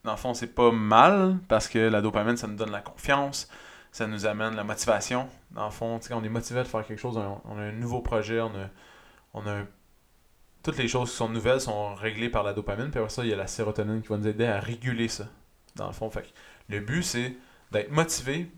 dans 0.05 0.11
le 0.11 0.17
fond, 0.17 0.33
c'est 0.33 0.53
pas 0.53 0.71
mal 0.71 1.39
parce 1.47 1.67
que 1.67 1.79
la 1.79 2.01
dopamine, 2.01 2.37
ça 2.37 2.47
nous 2.47 2.55
donne 2.55 2.71
la 2.71 2.81
confiance, 2.81 3.49
ça 3.91 4.05
nous 4.07 4.25
amène 4.27 4.55
la 4.55 4.63
motivation. 4.63 5.27
Dans 5.51 5.65
le 5.65 5.71
fond, 5.71 5.99
quand 6.07 6.17
on 6.17 6.23
est 6.23 6.29
motivé 6.29 6.59
de 6.59 6.67
faire 6.67 6.85
quelque 6.85 6.99
chose, 6.99 7.17
on, 7.17 7.41
on 7.45 7.57
a 7.57 7.63
un 7.63 7.71
nouveau 7.71 8.01
projet, 8.01 8.39
on 8.39 8.49
a, 8.49 8.69
on 9.33 9.47
a 9.47 9.51
un- 9.51 9.67
toutes 10.65 10.77
les 10.77 10.87
choses 10.87 11.11
qui 11.11 11.17
sont 11.17 11.29
nouvelles 11.29 11.61
sont 11.61 11.93
réglées 11.93 12.29
par 12.29 12.41
la 12.41 12.51
dopamine, 12.51 12.89
puis 12.89 12.99
après 12.99 13.11
ça, 13.11 13.23
il 13.23 13.29
y 13.29 13.33
a 13.33 13.35
la 13.35 13.45
sérotonine 13.45 14.01
qui 14.01 14.07
va 14.07 14.17
nous 14.17 14.27
aider 14.27 14.47
à 14.47 14.59
réguler 14.59 15.07
ça. 15.07 15.27
Dans 15.75 15.85
le 15.85 15.93
fond, 15.93 16.09
fait 16.09 16.33
le 16.69 16.79
but, 16.79 17.03
c'est 17.03 17.37
d'être 17.71 17.91
motivé 17.91 18.51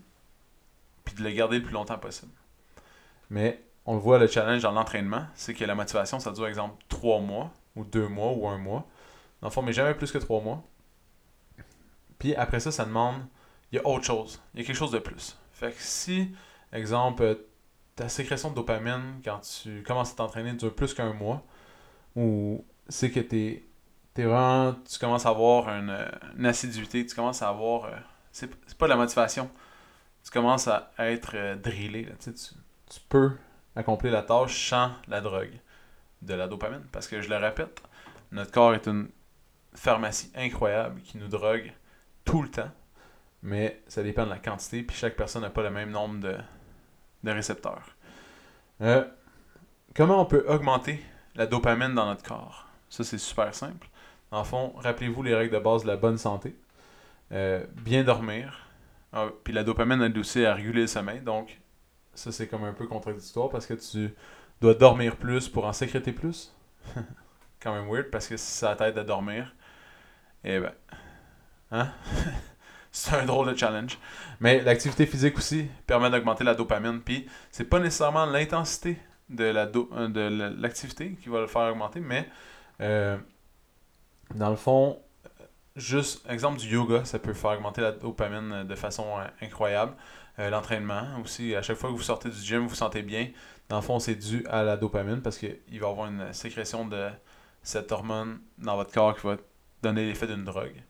puis 1.04 1.14
de 1.14 1.22
le 1.22 1.30
garder 1.30 1.58
le 1.58 1.64
plus 1.64 1.74
longtemps 1.74 1.98
possible. 1.98 2.32
Mais 3.28 3.62
on 3.84 3.94
le 3.94 4.00
voit, 4.00 4.18
le 4.18 4.26
challenge 4.26 4.62
dans 4.62 4.72
l'entraînement, 4.72 5.26
c'est 5.34 5.52
que 5.52 5.64
la 5.66 5.74
motivation, 5.74 6.18
ça 6.18 6.32
dure, 6.32 6.46
exemple, 6.46 6.82
trois 6.88 7.20
mois 7.20 7.52
ou 7.76 7.84
deux 7.84 8.08
mois, 8.08 8.32
ou 8.32 8.48
un 8.48 8.56
mois. 8.56 8.86
Dans 9.42 9.48
le 9.48 9.52
fond, 9.52 9.60
mais 9.60 9.74
jamais 9.74 9.92
plus 9.92 10.10
que 10.10 10.18
trois 10.18 10.40
mois. 10.40 10.64
Puis 12.18 12.34
après 12.34 12.60
ça, 12.60 12.72
ça 12.72 12.86
demande, 12.86 13.16
il 13.70 13.76
y 13.76 13.78
a 13.78 13.86
autre 13.86 14.04
chose. 14.04 14.40
Il 14.54 14.60
y 14.60 14.62
a 14.62 14.66
quelque 14.66 14.76
chose 14.76 14.92
de 14.92 14.98
plus. 14.98 15.38
Fait 15.52 15.72
que 15.72 15.80
si, 15.82 16.34
exemple, 16.72 17.22
euh, 17.22 17.34
ta 17.96 18.08
sécrétion 18.08 18.48
de 18.48 18.54
dopamine 18.54 19.20
quand 19.22 19.40
tu 19.40 19.82
commences 19.82 20.12
à 20.12 20.16
t'entraîner 20.16 20.54
dure 20.54 20.74
plus 20.74 20.94
qu'un 20.94 21.12
mois, 21.12 21.44
ou 22.16 22.64
c'est 22.88 23.10
que 23.10 23.20
t'es 23.20 23.64
es 24.16 24.24
vraiment, 24.24 24.74
tu 24.90 24.98
commences 24.98 25.26
à 25.26 25.28
avoir 25.28 25.68
une, 25.68 26.46
assiduité, 26.46 27.06
tu 27.06 27.14
commences 27.14 27.42
à 27.42 27.48
avoir, 27.48 27.84
euh, 27.84 27.96
c'est 28.32 28.50
pas 28.76 28.86
de 28.86 28.90
la 28.90 28.96
motivation, 28.96 29.48
tu 30.24 30.30
commences 30.30 30.66
à 30.68 30.90
être 30.98 31.32
euh, 31.34 31.54
drillé, 31.54 32.08
tu, 32.18 32.32
tu 32.32 33.00
peux 33.08 33.32
accomplir 33.76 34.12
la 34.12 34.22
tâche 34.22 34.70
sans 34.70 34.92
la 35.06 35.20
drogue 35.20 35.52
de 36.22 36.34
la 36.34 36.48
dopamine, 36.48 36.82
parce 36.90 37.06
que 37.06 37.20
je 37.20 37.28
le 37.28 37.36
répète, 37.36 37.80
notre 38.32 38.50
corps 38.50 38.74
est 38.74 38.88
une 38.88 39.08
pharmacie 39.74 40.32
incroyable 40.34 41.00
qui 41.02 41.18
nous 41.18 41.28
drogue 41.28 41.72
tout 42.24 42.42
le 42.42 42.50
temps, 42.50 42.70
mais 43.42 43.80
ça 43.86 44.02
dépend 44.02 44.24
de 44.24 44.30
la 44.30 44.38
quantité, 44.38 44.82
puis 44.82 44.96
chaque 44.96 45.14
personne 45.14 45.42
n'a 45.42 45.50
pas 45.50 45.62
le 45.62 45.70
même 45.70 45.90
nombre 45.90 46.18
de, 46.18 46.36
de 47.22 47.30
récepteurs. 47.30 47.94
Euh, 48.80 49.04
comment 49.94 50.20
on 50.20 50.26
peut 50.26 50.44
augmenter 50.48 51.00
la 51.38 51.46
dopamine 51.46 51.94
dans 51.94 52.06
notre 52.06 52.24
corps 52.24 52.66
Ça, 52.90 53.04
c'est 53.04 53.16
super 53.16 53.54
simple. 53.54 53.88
En 54.30 54.44
fond, 54.44 54.74
rappelez-vous 54.76 55.22
les 55.22 55.34
règles 55.34 55.54
de 55.54 55.60
base 55.60 55.82
de 55.82 55.86
la 55.86 55.96
bonne 55.96 56.18
santé. 56.18 56.54
Euh, 57.32 57.64
bien 57.76 58.02
dormir. 58.02 58.68
Ah, 59.12 59.28
puis 59.44 59.54
la 59.54 59.64
dopamine 59.64 60.02
aide 60.02 60.18
aussi 60.18 60.44
à 60.44 60.52
réguler 60.52 60.82
le 60.82 60.86
sommeil. 60.86 61.20
Donc, 61.20 61.60
ça, 62.12 62.32
c'est 62.32 62.48
comme 62.48 62.64
un 62.64 62.72
peu 62.72 62.86
contradictoire 62.86 63.48
parce 63.48 63.66
que 63.66 63.74
tu 63.74 64.12
dois 64.60 64.74
dormir 64.74 65.16
plus 65.16 65.48
pour 65.48 65.64
en 65.64 65.72
sécréter 65.72 66.12
plus. 66.12 66.54
Quand 67.60 67.72
même 67.72 67.88
weird 67.88 68.10
parce 68.10 68.26
que 68.26 68.36
si 68.36 68.50
ça 68.50 68.74
t'aide 68.74 68.98
à 68.98 69.04
dormir, 69.04 69.54
eh 70.44 70.58
ben. 70.58 70.72
Hein? 71.70 71.92
C'est 72.90 73.14
un 73.14 73.26
drôle 73.26 73.52
de 73.52 73.56
challenge. 73.56 73.98
Mais 74.40 74.60
l'activité 74.60 75.06
physique 75.06 75.36
aussi 75.36 75.68
permet 75.86 76.10
d'augmenter 76.10 76.42
la 76.42 76.54
dopamine. 76.54 77.00
Puis 77.00 77.28
c'est 77.50 77.64
pas 77.64 77.78
nécessairement 77.78 78.24
l'intensité 78.24 78.98
de 79.30 79.44
la 79.44 79.62
euh, 79.74 80.08
de 80.08 80.20
la- 80.20 80.50
l'activité 80.50 81.12
qui 81.22 81.28
va 81.28 81.40
le 81.40 81.46
faire 81.46 81.62
augmenter, 81.62 82.00
mais 82.00 82.28
euh, 82.80 83.16
dans 84.34 84.50
le 84.50 84.56
fond, 84.56 85.00
juste 85.76 86.24
exemple 86.28 86.58
du 86.58 86.68
yoga, 86.68 87.04
ça 87.04 87.18
peut 87.18 87.34
faire 87.34 87.52
augmenter 87.52 87.80
la 87.80 87.92
dopamine 87.92 88.52
euh, 88.52 88.64
de 88.64 88.74
façon 88.74 89.06
incroyable. 89.40 89.92
L'entraînement 90.38 91.20
aussi, 91.24 91.56
à 91.56 91.62
chaque 91.62 91.76
fois 91.78 91.90
que 91.90 91.96
vous 91.96 92.02
sortez 92.02 92.28
du 92.30 92.36
gym, 92.40 92.60
vous 92.60 92.68
vous 92.68 92.74
sentez 92.76 93.02
bien. 93.02 93.28
Dans 93.68 93.74
le 93.76 93.82
fond, 93.82 93.98
c'est 93.98 94.14
dû 94.14 94.46
à 94.48 94.62
la 94.62 94.76
dopamine 94.76 95.20
parce 95.20 95.36
qu'il 95.36 95.56
va 95.80 95.88
y 95.88 95.90
avoir 95.90 96.06
une 96.06 96.32
sécrétion 96.32 96.86
de 96.86 97.08
cette 97.60 97.90
hormone 97.90 98.38
dans 98.56 98.76
votre 98.76 98.92
corps 98.92 99.16
qui 99.16 99.26
va 99.26 99.36
donner 99.82 100.06
l'effet 100.06 100.28
d'une 100.28 100.44
drogue. 100.44 100.80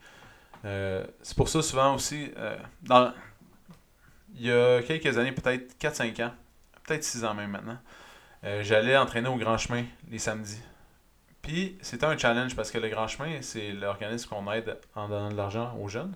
C'est 0.64 1.34
pour 1.34 1.48
ça 1.48 1.62
souvent 1.62 1.94
aussi, 1.94 2.30
dans, 2.82 3.14
il 4.34 4.46
y 4.46 4.52
a 4.52 4.82
quelques 4.82 5.16
années, 5.16 5.32
peut-être 5.32 5.78
4-5 5.78 6.22
ans, 6.26 6.32
peut-être 6.84 7.04
6 7.04 7.24
ans 7.24 7.32
même 7.34 7.50
maintenant, 7.50 7.78
euh, 8.44 8.62
j'allais 8.62 8.96
entraîner 8.96 9.28
au 9.28 9.36
Grand 9.36 9.58
Chemin 9.58 9.84
les 10.10 10.18
samedis. 10.18 10.60
Puis 11.42 11.78
c'était 11.80 12.06
un 12.06 12.16
challenge 12.16 12.54
parce 12.54 12.70
que 12.70 12.78
le 12.78 12.88
Grand 12.88 13.08
Chemin, 13.08 13.40
c'est 13.40 13.72
l'organisme 13.72 14.28
qu'on 14.28 14.50
aide 14.52 14.78
en 14.94 15.08
donnant 15.08 15.30
de 15.30 15.36
l'argent 15.36 15.76
aux 15.80 15.88
jeunes. 15.88 16.14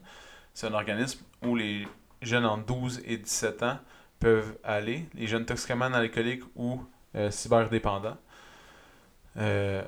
C'est 0.54 0.66
un 0.66 0.74
organisme 0.74 1.24
où 1.42 1.56
les 1.56 1.86
jeunes 2.20 2.44
entre 2.44 2.66
12 2.66 3.02
et 3.04 3.16
17 3.16 3.62
ans 3.62 3.78
peuvent 4.20 4.56
aller, 4.62 5.08
les 5.14 5.26
jeunes 5.26 5.44
toxicomanes 5.44 5.94
alcooliques 5.94 6.44
ou 6.54 6.82
euh, 7.16 7.30
cyberdépendants. 7.30 8.16
Euh, 9.36 9.82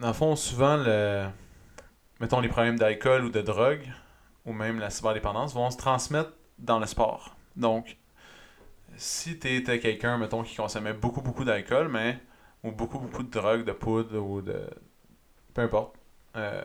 dans 0.00 0.08
le 0.08 0.12
fond, 0.14 0.34
souvent, 0.36 0.76
le, 0.76 1.26
mettons 2.20 2.40
les 2.40 2.48
problèmes 2.48 2.78
d'alcool 2.78 3.24
ou 3.24 3.30
de 3.30 3.40
drogue, 3.40 3.86
ou 4.44 4.52
même 4.52 4.78
la 4.78 4.90
cyberdépendance, 4.90 5.54
vont 5.54 5.70
se 5.70 5.76
transmettre 5.76 6.32
dans 6.58 6.78
le 6.78 6.86
sport. 6.86 7.36
Donc, 7.56 7.96
si 8.96 9.38
tu 9.38 9.48
étais 9.56 9.80
quelqu'un, 9.80 10.18
mettons, 10.18 10.42
qui 10.42 10.56
consommait 10.56 10.92
beaucoup, 10.94 11.22
beaucoup 11.22 11.44
d'alcool, 11.44 11.88
mais 11.88 12.20
ou 12.62 12.72
beaucoup, 12.72 12.98
beaucoup 12.98 13.22
de 13.22 13.30
drogue, 13.30 13.64
de 13.64 13.72
poudre 13.72 14.18
ou 14.18 14.42
de. 14.42 14.68
peu 15.54 15.62
importe. 15.62 15.96
euh, 16.36 16.64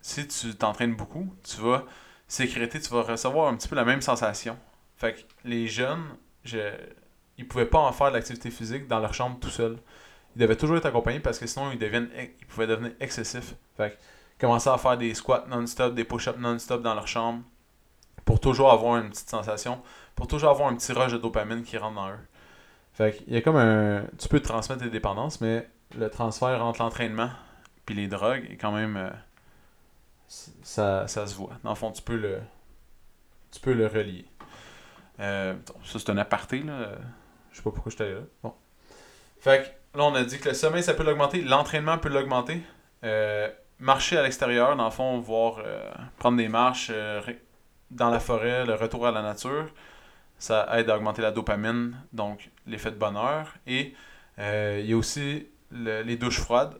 si 0.00 0.26
tu 0.28 0.54
t'entraînes 0.54 0.94
beaucoup, 0.94 1.34
tu 1.44 1.60
vas 1.60 1.84
sécréter, 2.28 2.80
tu 2.80 2.90
vas 2.90 3.02
recevoir 3.02 3.48
un 3.48 3.56
petit 3.56 3.68
peu 3.68 3.76
la 3.76 3.84
même 3.84 4.00
sensation. 4.02 4.58
Fait 4.96 5.14
que 5.14 5.20
les 5.44 5.66
jeunes, 5.68 6.04
je, 6.44 6.58
ils 7.38 7.46
pouvaient 7.48 7.66
pas 7.66 7.78
en 7.78 7.92
faire 7.92 8.08
de 8.10 8.14
l'activité 8.16 8.50
physique 8.50 8.86
dans 8.88 9.00
leur 9.00 9.14
chambre 9.14 9.38
tout 9.40 9.50
seuls. 9.50 9.78
Ils 10.36 10.40
devaient 10.40 10.56
toujours 10.56 10.76
être 10.76 10.86
accompagnés 10.86 11.20
parce 11.20 11.38
que 11.38 11.46
sinon 11.46 11.70
ils, 11.72 11.78
deviennent, 11.78 12.10
ils 12.40 12.46
pouvaient 12.46 12.66
devenir 12.66 12.92
excessifs. 13.00 13.54
Fait 13.76 13.92
que 13.92 13.96
commencer 14.40 14.70
à 14.70 14.78
faire 14.78 14.96
des 14.98 15.14
squats 15.14 15.46
non-stop, 15.48 15.94
des 15.94 16.04
push-ups 16.04 16.38
non-stop 16.38 16.82
dans 16.82 16.94
leur 16.94 17.08
chambre 17.08 17.42
pour 18.24 18.40
toujours 18.40 18.72
avoir 18.72 18.96
une 18.96 19.10
petite 19.10 19.28
sensation, 19.28 19.82
pour 20.14 20.26
toujours 20.26 20.50
avoir 20.50 20.68
un 20.68 20.76
petit 20.76 20.92
rush 20.92 21.12
de 21.12 21.18
dopamine 21.18 21.62
qui 21.62 21.76
rentre 21.78 21.94
dans 21.94 22.08
eux. 22.10 22.18
Fait 22.92 23.16
qu'il 23.16 23.32
y 23.32 23.36
a 23.36 23.40
comme 23.40 23.56
un. 23.56 24.04
Tu 24.18 24.28
peux 24.28 24.40
transmettre 24.40 24.82
des 24.82 24.90
dépendances, 24.90 25.40
mais 25.40 25.68
le 25.96 26.10
transfert 26.10 26.64
entre 26.64 26.82
l'entraînement 26.82 27.30
puis 27.86 27.94
les 27.94 28.08
drogues 28.08 28.46
est 28.50 28.56
quand 28.56 28.72
même. 28.72 28.96
euh, 28.96 29.10
ça, 30.62 31.08
ça 31.08 31.26
se 31.26 31.34
voit. 31.34 31.52
Dans 31.64 31.70
le 31.70 31.76
fond, 31.76 31.90
tu 31.90 32.02
peux 32.02 32.16
le. 32.16 32.40
Tu 33.50 33.60
peux 33.60 33.72
le 33.72 33.86
relier. 33.86 34.24
Euh, 35.18 35.54
ça, 35.84 35.98
c'est 35.98 36.10
un 36.10 36.18
aparté, 36.18 36.62
là. 36.62 36.92
Je 37.50 37.56
sais 37.56 37.62
pas 37.62 37.70
pourquoi 37.70 37.90
je 37.90 38.02
allé 38.02 38.14
là. 38.14 38.20
Bon. 38.42 38.54
Fait 39.40 39.64
que 39.92 39.98
là, 39.98 40.04
on 40.04 40.14
a 40.14 40.22
dit 40.22 40.38
que 40.38 40.50
le 40.50 40.54
sommeil, 40.54 40.84
ça 40.84 40.94
peut 40.94 41.02
l'augmenter. 41.02 41.42
L'entraînement 41.42 41.98
peut 41.98 42.08
l'augmenter. 42.08 42.62
Euh, 43.02 43.48
marcher 43.80 44.18
à 44.18 44.22
l'extérieur, 44.22 44.76
dans 44.76 44.84
le 44.84 44.90
fond, 44.90 45.18
voir, 45.18 45.64
prendre 46.18 46.36
des 46.36 46.48
marches 46.48 46.92
dans 47.90 48.10
la 48.10 48.20
forêt, 48.20 48.64
le 48.64 48.74
retour 48.74 49.06
à 49.06 49.10
la 49.10 49.22
nature, 49.22 49.68
ça 50.38 50.66
aide 50.78 50.88
à 50.90 50.96
augmenter 50.96 51.22
la 51.22 51.30
dopamine, 51.32 51.96
donc 52.12 52.50
l'effet 52.66 52.90
de 52.90 52.96
bonheur. 52.96 53.54
Et 53.66 53.94
euh, 54.38 54.78
il 54.82 54.88
y 54.90 54.92
a 54.92 54.96
aussi 54.96 55.48
le- 55.70 56.02
les 56.02 56.16
douches 56.16 56.40
froides. 56.40 56.76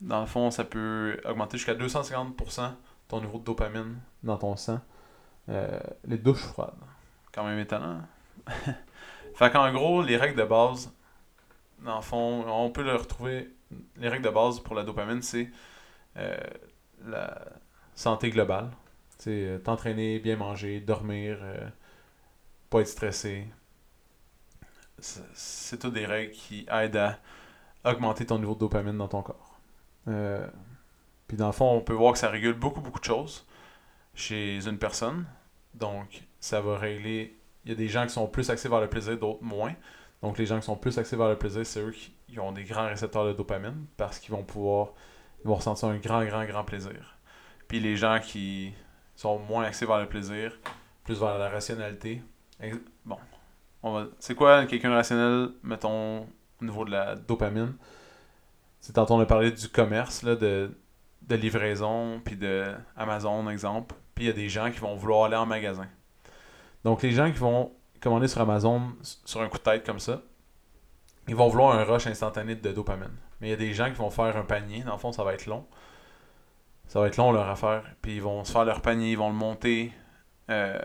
Dans 0.00 0.20
le 0.20 0.26
fond, 0.26 0.50
ça 0.50 0.64
peut 0.64 1.18
augmenter 1.24 1.56
jusqu'à 1.58 1.74
250% 1.74 2.72
ton 3.08 3.20
niveau 3.20 3.38
de 3.38 3.44
dopamine 3.44 3.96
dans 4.22 4.36
ton 4.36 4.56
sang. 4.56 4.80
Euh, 5.48 5.78
les 6.06 6.18
douches 6.18 6.42
froides. 6.42 6.74
Quand 7.32 7.44
même 7.44 7.58
étonnant. 7.58 8.00
fait 9.34 9.50
qu'en 9.52 9.72
gros, 9.72 10.02
les 10.02 10.16
règles 10.16 10.38
de 10.38 10.44
base, 10.44 10.92
dans 11.84 11.96
le 11.96 12.02
fond, 12.02 12.44
on 12.48 12.70
peut 12.70 12.82
le 12.82 12.94
retrouver. 12.96 13.50
Les 13.96 14.08
règles 14.08 14.24
de 14.24 14.30
base 14.30 14.60
pour 14.60 14.74
la 14.74 14.82
dopamine, 14.82 15.22
c'est 15.22 15.50
euh, 16.16 16.36
la 17.06 17.38
santé 17.94 18.30
globale. 18.30 18.70
C'est 19.18 19.30
euh, 19.30 19.58
t'entraîner, 19.58 20.18
bien 20.18 20.36
manger, 20.36 20.80
dormir, 20.80 21.38
euh, 21.42 21.68
pas 22.70 22.80
être 22.80 22.88
stressé. 22.88 23.46
C'est 24.98 25.78
toutes 25.78 25.94
des 25.94 26.06
règles 26.06 26.32
qui 26.32 26.66
aident 26.70 26.96
à 26.96 27.18
augmenter 27.84 28.26
ton 28.26 28.38
niveau 28.38 28.54
de 28.54 28.60
dopamine 28.60 28.96
dans 28.96 29.08
ton 29.08 29.22
corps. 29.22 29.60
Euh, 30.08 30.46
puis 31.28 31.36
dans 31.36 31.46
le 31.46 31.52
fond, 31.52 31.70
on 31.70 31.80
peut 31.80 31.92
voir 31.92 32.12
que 32.12 32.18
ça 32.18 32.30
régule 32.30 32.54
beaucoup, 32.54 32.80
beaucoup 32.80 33.00
de 33.00 33.04
choses 33.04 33.46
chez 34.14 34.66
une 34.66 34.78
personne. 34.78 35.26
Donc, 35.74 36.22
ça 36.40 36.60
va 36.60 36.78
régler. 36.78 37.36
Il 37.64 37.70
y 37.70 37.72
a 37.72 37.76
des 37.76 37.88
gens 37.88 38.06
qui 38.06 38.12
sont 38.12 38.26
plus 38.26 38.48
axés 38.48 38.68
vers 38.68 38.80
le 38.80 38.88
plaisir, 38.88 39.18
d'autres 39.18 39.42
moins. 39.42 39.74
Donc, 40.22 40.38
les 40.38 40.46
gens 40.46 40.58
qui 40.58 40.66
sont 40.66 40.76
plus 40.76 40.96
axés 40.98 41.16
vers 41.16 41.28
le 41.28 41.36
plaisir, 41.36 41.66
c'est 41.66 41.80
eux 41.80 41.92
qui 41.92 42.40
ont 42.40 42.52
des 42.52 42.64
grands 42.64 42.86
récepteurs 42.86 43.26
de 43.26 43.32
dopamine 43.32 43.86
parce 43.96 44.18
qu'ils 44.18 44.32
vont 44.32 44.44
pouvoir 44.44 44.92
ils 45.46 45.48
vont 45.48 45.54
ressentir 45.54 45.88
un 45.88 45.98
grand, 45.98 46.24
grand, 46.24 46.44
grand 46.44 46.64
plaisir. 46.64 47.18
Puis 47.68 47.78
les 47.78 47.96
gens 47.96 48.18
qui 48.20 48.72
sont 49.16 49.38
moins 49.38 49.64
axés 49.64 49.86
vers 49.86 49.98
le 49.98 50.08
plaisir, 50.08 50.52
plus 51.04 51.18
vers 51.18 51.38
la 51.38 51.48
rationalité. 51.48 52.22
Bon, 53.04 53.18
on 53.82 53.92
va. 53.92 54.06
C'est 54.18 54.34
quoi 54.34 54.66
quelqu'un 54.66 54.94
rationnel, 54.94 55.50
mettons, 55.62 56.20
au 56.60 56.64
niveau 56.64 56.84
de 56.84 56.90
la 56.90 57.16
dopamine? 57.16 57.74
C'est 58.80 58.92
tantôt 58.92 59.14
on 59.14 59.20
a 59.20 59.26
parlé 59.26 59.50
du 59.50 59.68
commerce, 59.68 60.24
de, 60.24 60.70
de 61.22 61.34
livraison, 61.34 62.20
puis 62.24 62.36
de 62.36 62.64
Amazon, 62.96 63.48
exemple. 63.48 63.94
Puis 64.14 64.24
il 64.24 64.28
y 64.28 64.30
a 64.30 64.34
des 64.34 64.48
gens 64.48 64.70
qui 64.70 64.78
vont 64.78 64.94
vouloir 64.94 65.24
aller 65.24 65.36
en 65.36 65.46
magasin. 65.46 65.88
Donc 66.84 67.02
les 67.02 67.10
gens 67.10 67.32
qui 67.32 67.38
vont 67.38 67.72
commander 68.00 68.28
sur 68.28 68.40
Amazon 68.40 68.92
sur 69.02 69.40
un 69.40 69.48
coup 69.48 69.58
de 69.58 69.62
tête 69.62 69.84
comme 69.84 69.98
ça, 69.98 70.22
ils 71.26 71.34
vont 71.34 71.48
vouloir 71.48 71.76
un 71.76 71.82
rush 71.82 72.06
instantané 72.06 72.54
de 72.54 72.72
dopamine. 72.72 73.10
Mais 73.40 73.48
il 73.48 73.50
y 73.50 73.54
a 73.54 73.56
des 73.56 73.74
gens 73.74 73.86
qui 73.86 73.96
vont 73.96 74.10
faire 74.10 74.36
un 74.36 74.44
panier. 74.44 74.82
Dans 74.84 74.92
le 74.92 74.98
fond, 74.98 75.12
ça 75.12 75.24
va 75.24 75.34
être 75.34 75.46
long. 75.46 75.66
Ça 76.88 77.00
va 77.00 77.08
être 77.08 77.16
long 77.16 77.32
leur 77.32 77.48
affaire. 77.48 77.82
Puis 78.02 78.16
ils 78.16 78.22
vont 78.22 78.44
se 78.44 78.52
faire 78.52 78.64
leur 78.64 78.80
panier, 78.80 79.12
ils 79.12 79.18
vont 79.18 79.28
le 79.28 79.34
monter. 79.34 79.92
euh, 80.50 80.78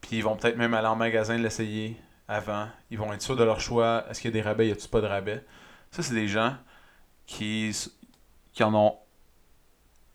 puis 0.00 0.18
ils 0.18 0.22
vont 0.22 0.36
peut-être 0.36 0.56
même 0.56 0.74
aller 0.74 0.86
en 0.88 0.96
magasin 0.96 1.36
l'essayer 1.38 1.96
avant. 2.28 2.68
Ils 2.90 2.98
vont 2.98 3.12
être 3.12 3.22
sûrs 3.22 3.36
de 3.36 3.44
leur 3.44 3.60
choix. 3.60 4.04
Est-ce 4.10 4.20
qu'il 4.20 4.30
y 4.30 4.34
a 4.38 4.42
des 4.42 4.46
rabais, 4.46 4.68
y 4.68 4.72
a-t-il 4.72 4.90
pas 4.90 5.00
de 5.00 5.06
rabais? 5.06 5.44
Ça, 5.90 6.02
c'est 6.02 6.14
des 6.14 6.28
gens 6.28 6.56
qui, 7.26 7.74
qui 8.52 8.62
en 8.64 8.74
ont. 8.74 8.98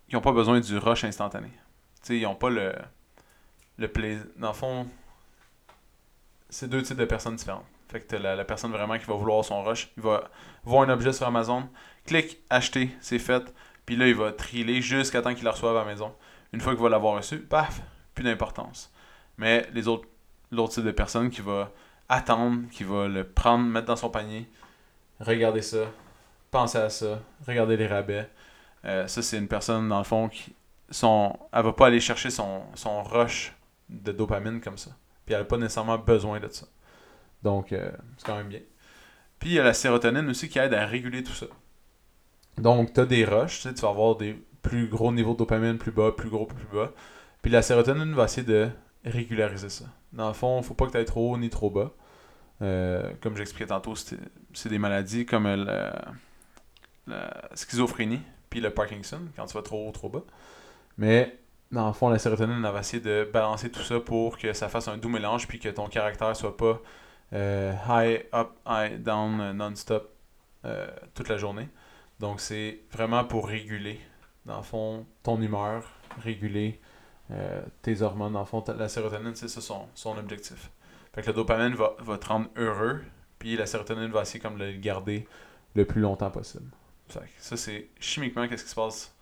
qui 0.08 0.16
ont 0.16 0.22
pas 0.22 0.32
besoin 0.34 0.60
du 0.60 0.78
rush 0.78 1.04
instantané. 1.06 1.50
Tu 1.50 1.58
sais, 2.04 2.18
ils 2.20 2.26
ont 2.28 2.36
pas 2.36 2.50
le. 2.50 2.74
le 3.78 3.88
plaisir. 3.88 4.26
Dans 4.38 4.50
le 4.50 4.54
fond, 4.54 4.88
c'est 6.50 6.70
deux 6.70 6.84
types 6.84 6.98
de 6.98 7.06
personnes 7.06 7.36
différentes. 7.36 7.66
Fait 7.90 8.02
que 8.02 8.16
la, 8.16 8.36
la 8.36 8.46
personne 8.46 8.72
vraiment 8.72 8.98
qui 9.00 9.06
va 9.06 9.16
vouloir 9.16 9.44
son 9.44 9.64
rush. 9.64 9.90
Il 9.98 10.04
va 10.04 10.30
voir 10.64 10.84
un 10.88 10.90
objet 10.90 11.14
sur 11.14 11.26
Amazon, 11.26 11.68
clique 12.06 12.38
acheter, 12.50 12.92
c'est 13.02 13.18
fait. 13.20 13.52
Puis 13.90 13.96
là, 13.96 14.08
il 14.08 14.14
va 14.14 14.32
triller 14.32 14.84
jusqu'à 14.84 15.20
temps 15.20 15.34
qu'il 15.34 15.46
la 15.46 15.50
reçoive 15.50 15.76
à 15.76 15.80
la 15.80 15.86
maison. 15.86 16.14
Une 16.54 16.62
fois 16.62 16.74
qu'il 16.74 16.84
va 16.84 16.90
l'avoir 16.90 17.16
reçu, 17.16 17.40
paf, 17.40 17.82
plus 18.14 18.24
d'importance. 18.24 18.94
Mais 19.40 19.68
les 19.74 19.88
autres, 19.88 20.08
l'autre 20.52 20.74
type 20.74 20.84
de 20.84 20.92
personne 20.92 21.32
qui 21.32 21.42
va 21.42 21.72
attendre, 22.08 22.70
qui 22.70 22.84
va 22.84 23.08
le 23.08 23.24
prendre, 23.24 23.66
mettre 23.66 23.88
dans 23.88 23.96
son 23.96 24.12
panier, 24.12 24.48
regarder 25.20 25.64
ça, 25.64 25.92
penser 26.52 26.78
à 26.78 26.92
ça, 26.92 27.20
regarder 27.48 27.78
les 27.78 27.88
rabais. 27.88 28.30
Euh, 28.86 29.08
ça, 29.08 29.24
c'est 29.24 29.40
une 29.40 29.48
personne, 29.48 29.90
dans 29.90 29.98
le 29.98 30.04
fond, 30.04 30.30
qui 30.30 30.54
son, 30.92 31.36
elle 31.52 31.64
va 31.64 31.74
pas 31.74 31.88
aller 31.88 32.00
chercher 32.00 32.30
son, 32.30 32.62
son 32.76 33.02
rush 33.02 33.56
de 33.90 34.12
dopamine 34.12 34.62
comme 34.62 34.78
ça. 34.78 34.92
Puis 35.26 35.34
elle 35.34 35.42
n'a 35.42 35.46
pas 35.46 35.58
nécessairement 35.58 35.98
besoin 35.98 36.40
de 36.40 36.50
ça. 36.50 36.68
Donc, 37.42 37.74
euh, 37.74 37.90
c'est 38.18 38.28
quand 38.28 38.38
même 38.38 38.50
bien. 38.50 38.62
Puis 39.40 39.50
il 39.50 39.54
y 39.54 39.60
a 39.60 39.64
la 39.64 39.74
sérotonine 39.74 40.30
aussi 40.30 40.48
qui 40.48 40.60
aide 40.60 40.76
à 40.76 40.86
réguler 40.86 41.24
tout 41.24 41.34
ça. 41.34 41.48
Donc, 42.60 42.94
tu 42.94 43.00
as 43.00 43.06
des 43.06 43.26
rushs, 43.26 43.62
tu, 43.62 43.70
vas 43.82 43.90
avoir 43.90 44.16
des 44.16 44.34
plus 44.62 44.88
gros 44.88 45.12
niveaux 45.12 45.34
de 45.34 45.40
dopamine, 45.40 45.78
plus 45.78 45.92
bas, 45.92 46.12
plus 46.12 46.30
gros, 46.30 46.46
plus 46.46 46.68
bas. 46.74 46.92
Puis 47.42 47.52
la 47.52 47.62
sérotonine 47.62 48.14
va 48.14 48.26
essayer 48.26 48.46
de 48.46 48.70
régulariser 49.06 49.70
ça. 49.70 49.86
Dans 50.12 50.28
le 50.28 50.34
fond, 50.34 50.62
faut 50.62 50.74
pas 50.74 50.86
que 50.86 50.92
tu 50.92 50.98
ailles 50.98 51.06
trop 51.06 51.34
haut 51.34 51.38
ni 51.38 51.50
trop 51.50 51.70
bas. 51.70 51.92
Euh, 52.62 53.12
comme 53.22 53.38
j'expliquais 53.38 53.68
tantôt, 53.68 53.94
c'est 53.96 54.70
des 54.70 54.80
maladies 54.80 55.26
comme 55.26 55.48
la, 55.48 56.12
la 57.08 57.50
schizophrénie 57.54 58.22
puis 58.50 58.60
le 58.60 58.72
Parkinson, 58.72 59.22
quand 59.36 59.46
tu 59.46 59.54
vas 59.54 59.62
trop 59.62 59.88
haut 59.88 59.92
trop 59.92 60.10
bas. 60.10 60.24
Mais 60.98 61.38
dans 61.72 61.88
le 61.88 61.94
fond, 61.94 62.10
la 62.10 62.20
sérotonine 62.20 62.62
va 62.62 62.80
essayer 62.80 63.02
de 63.02 63.30
balancer 63.32 63.72
tout 63.72 63.84
ça 63.84 64.00
pour 64.00 64.38
que 64.38 64.54
ça 64.54 64.70
fasse 64.70 64.88
un 64.88 64.98
doux 64.98 65.10
mélange 65.10 65.48
puis 65.48 65.60
que 65.60 65.70
ton 65.70 65.88
caractère 65.88 66.36
soit 66.36 66.58
pas 66.58 66.82
euh, 67.34 67.74
high 67.88 68.26
up, 68.34 68.50
high 68.68 69.02
down, 69.02 69.52
non-stop 69.52 70.12
euh, 70.66 70.88
toute 71.14 71.30
la 71.30 71.38
journée. 71.38 71.70
Donc 72.20 72.42
c'est 72.42 72.82
vraiment 72.92 73.24
pour 73.24 73.48
réguler, 73.48 74.00
dans 74.46 74.58
le 74.58 74.64
fond, 74.64 75.06
ton 75.24 75.42
humeur, 75.42 75.86
réguler 76.22 76.80
tes 77.82 78.02
hormones. 78.02 78.34
Dans 78.34 78.40
le 78.40 78.46
fond, 78.46 78.64
la 78.68 78.90
sérotonine, 78.90 79.36
c'est 79.36 79.48
ça 79.48 79.62
son, 79.62 79.88
son 79.94 80.18
objectif. 80.18 80.72
Fait 81.14 81.22
que 81.22 81.28
le 81.28 81.34
dopamine 81.34 81.76
va, 81.76 81.96
va 82.00 82.18
te 82.18 82.28
rendre 82.28 82.50
heureux, 82.56 83.02
puis 83.38 83.56
la 83.56 83.66
sérotonine 83.66 84.12
va 84.12 84.24
essayer 84.24 84.40
comme 84.40 84.58
de 84.58 84.66
le 84.66 84.74
garder 84.74 85.28
le 85.76 85.86
plus 85.86 86.02
longtemps 86.02 86.32
possible. 86.32 86.70
Ça, 87.38 87.58
c'est 87.58 87.90
chimiquement 88.00 88.48
qu'est-ce 88.48 88.64
qui 88.64 88.70
se 88.70 88.76
passe 88.76 89.16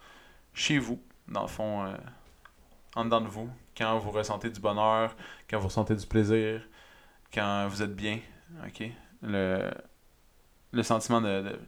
chez 0.54 0.80
vous, 0.80 1.02
dans 1.28 1.44
le 1.44 1.48
fond, 1.48 1.86
euh, 1.86 1.96
en 2.96 3.06
dedans 3.06 3.22
de 3.22 3.28
vous, 3.28 3.50
quand 3.78 3.98
vous 4.00 4.12
ressentez 4.12 4.50
du 4.50 4.60
bonheur, 4.60 5.16
quand 5.50 5.60
vous 5.60 5.68
ressentez 5.68 5.96
du 5.96 6.06
plaisir, 6.06 6.62
quand 7.34 7.68
vous 7.70 7.82
êtes 7.82 7.96
bien, 7.96 8.20
ok? 8.66 8.90
Le, 9.22 9.72
le 10.72 10.84
sentiment 10.84 11.22
de, 11.22 11.42
de, 11.42 11.60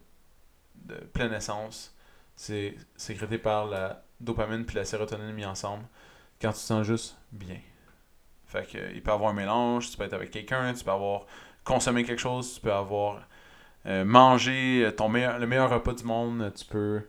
de 0.86 0.96
pleine 0.96 1.34
essence, 1.34 1.96
c'est 2.36 2.76
sécrété 2.96 3.38
par 3.38 3.66
la 3.66 4.04
dopamine 4.20 4.66
puis 4.66 4.76
la 4.76 4.86
sérotonine 4.86 5.32
mis 5.32 5.46
ensemble 5.46 5.84
quand 6.42 6.50
tu 6.50 6.60
te 6.60 6.64
sens 6.64 6.86
juste 6.86 7.18
bien. 7.32 7.58
Fait 8.46 8.66
que, 8.66 8.94
il 8.94 9.04
peut 9.04 9.12
avoir 9.12 9.32
un 9.32 9.34
mélange, 9.34 9.92
tu 9.92 9.98
peux 9.98 10.06
être 10.06 10.14
avec 10.14 10.32
quelqu'un, 10.32 10.74
tu 10.74 10.84
peux 10.84 10.92
avoir 10.92 11.26
consommé 11.64 12.04
quelque 12.04 12.20
chose, 12.20 12.56
tu 12.56 12.62
peux 12.62 12.74
avoir 12.74 13.28
euh, 13.86 14.04
mangé 14.04 14.92
ton 14.98 15.08
meilleur, 15.10 15.38
le 15.38 15.46
meilleur 15.46 15.70
repas 15.70 15.94
du 15.94 16.04
monde, 16.04 16.52
tu 16.56 16.66
peux 16.66 17.08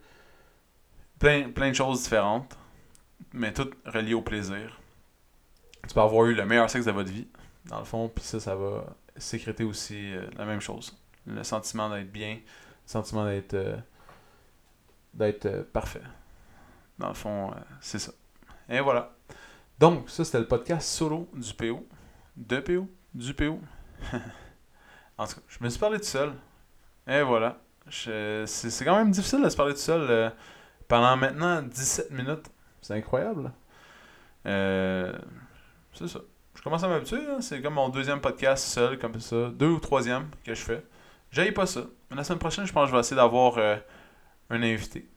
plein, 1.19 1.51
plein 1.51 1.71
de 1.71 1.75
choses 1.75 2.03
différentes, 2.03 2.59
mais 3.33 3.53
toutes 3.53 3.75
reliées 3.87 4.15
au 4.15 4.23
plaisir. 4.23 4.81
Tu 5.89 5.95
peux 5.95 6.01
avoir 6.01 6.27
eu 6.27 6.35
le 6.35 6.45
meilleur 6.45 6.69
sexe 6.69 6.87
de 6.87 6.91
votre 6.91 7.11
vie, 7.11 7.27
dans 7.67 7.79
le 7.79 7.85
fond, 7.85 8.09
puis 8.09 8.25
ça, 8.25 8.39
ça 8.39 8.55
va 8.55 8.85
sécréter 9.17 9.65
aussi 9.65 10.13
euh, 10.13 10.27
la 10.37 10.45
même 10.45 10.61
chose. 10.61 10.99
Le 11.27 11.43
sentiment 11.43 11.89
d'être 11.89 12.13
bien, 12.13 12.39
sentiment 12.91 13.25
d'être 13.25 13.55
euh, 13.55 13.77
d'être 15.15 15.63
parfait. 15.73 16.03
Dans 16.99 17.09
le 17.09 17.15
fond, 17.15 17.53
c'est 17.81 17.99
ça. 17.99 18.13
Et 18.69 18.81
voilà. 18.81 19.17
Donc, 19.79 20.11
ça, 20.11 20.25
c'était 20.25 20.39
le 20.39 20.47
podcast 20.47 20.89
solo 20.89 21.29
du 21.33 21.55
PO. 21.55 21.87
De 22.37 22.61
PO. 22.61 22.89
Du 23.15 23.35
PO. 23.35 23.61
en 25.19 25.27
tout 25.27 25.35
cas, 25.35 25.41
je 25.49 25.65
me 25.65 25.69
suis 25.69 25.81
parlé 25.81 25.99
tout 25.99 26.05
seul. 26.05 26.33
Et 27.07 27.23
voilà. 27.23 27.59
C'est 27.89 28.85
quand 28.85 28.97
même 28.97 29.11
difficile 29.11 29.43
de 29.43 29.49
se 29.49 29.57
parler 29.57 29.75
tout 29.75 29.81
seul 29.81 30.07
euh, 30.09 30.31
pendant 30.87 31.17
maintenant 31.17 31.63
17 31.63 32.11
minutes. 32.11 32.51
C'est 32.83 32.95
incroyable. 32.95 33.53
Euh, 34.47 35.13
c'est 35.95 36.09
ça. 36.09 36.21
Je 36.55 36.63
commence 36.63 36.85
à 36.85 36.89
m'habituer. 36.89 37.21
Hein. 37.29 37.41
C'est 37.41 37.63
comme 37.63 37.75
mon 37.75 37.89
deuxième 37.89 38.21
podcast 38.21 38.65
seul, 38.65 38.99
comme 38.99 39.19
ça. 39.21 39.51
Deux 39.51 39.69
ou 39.69 39.81
troisième 39.81 40.29
que 40.45 40.55
je 40.55 40.61
fais. 40.61 40.85
J'aille 41.31 41.53
pas 41.53 41.67
ça. 41.67 41.83
La 42.11 42.25
semaine 42.25 42.39
prochaine, 42.39 42.67
je 42.67 42.73
pense 42.73 42.85
que 42.85 42.91
je 42.91 42.95
vais 42.95 43.01
essayer 43.01 43.17
d'avoir 43.17 43.59
euh, 43.59 43.77
un 44.51 44.63
invité. 44.63 45.09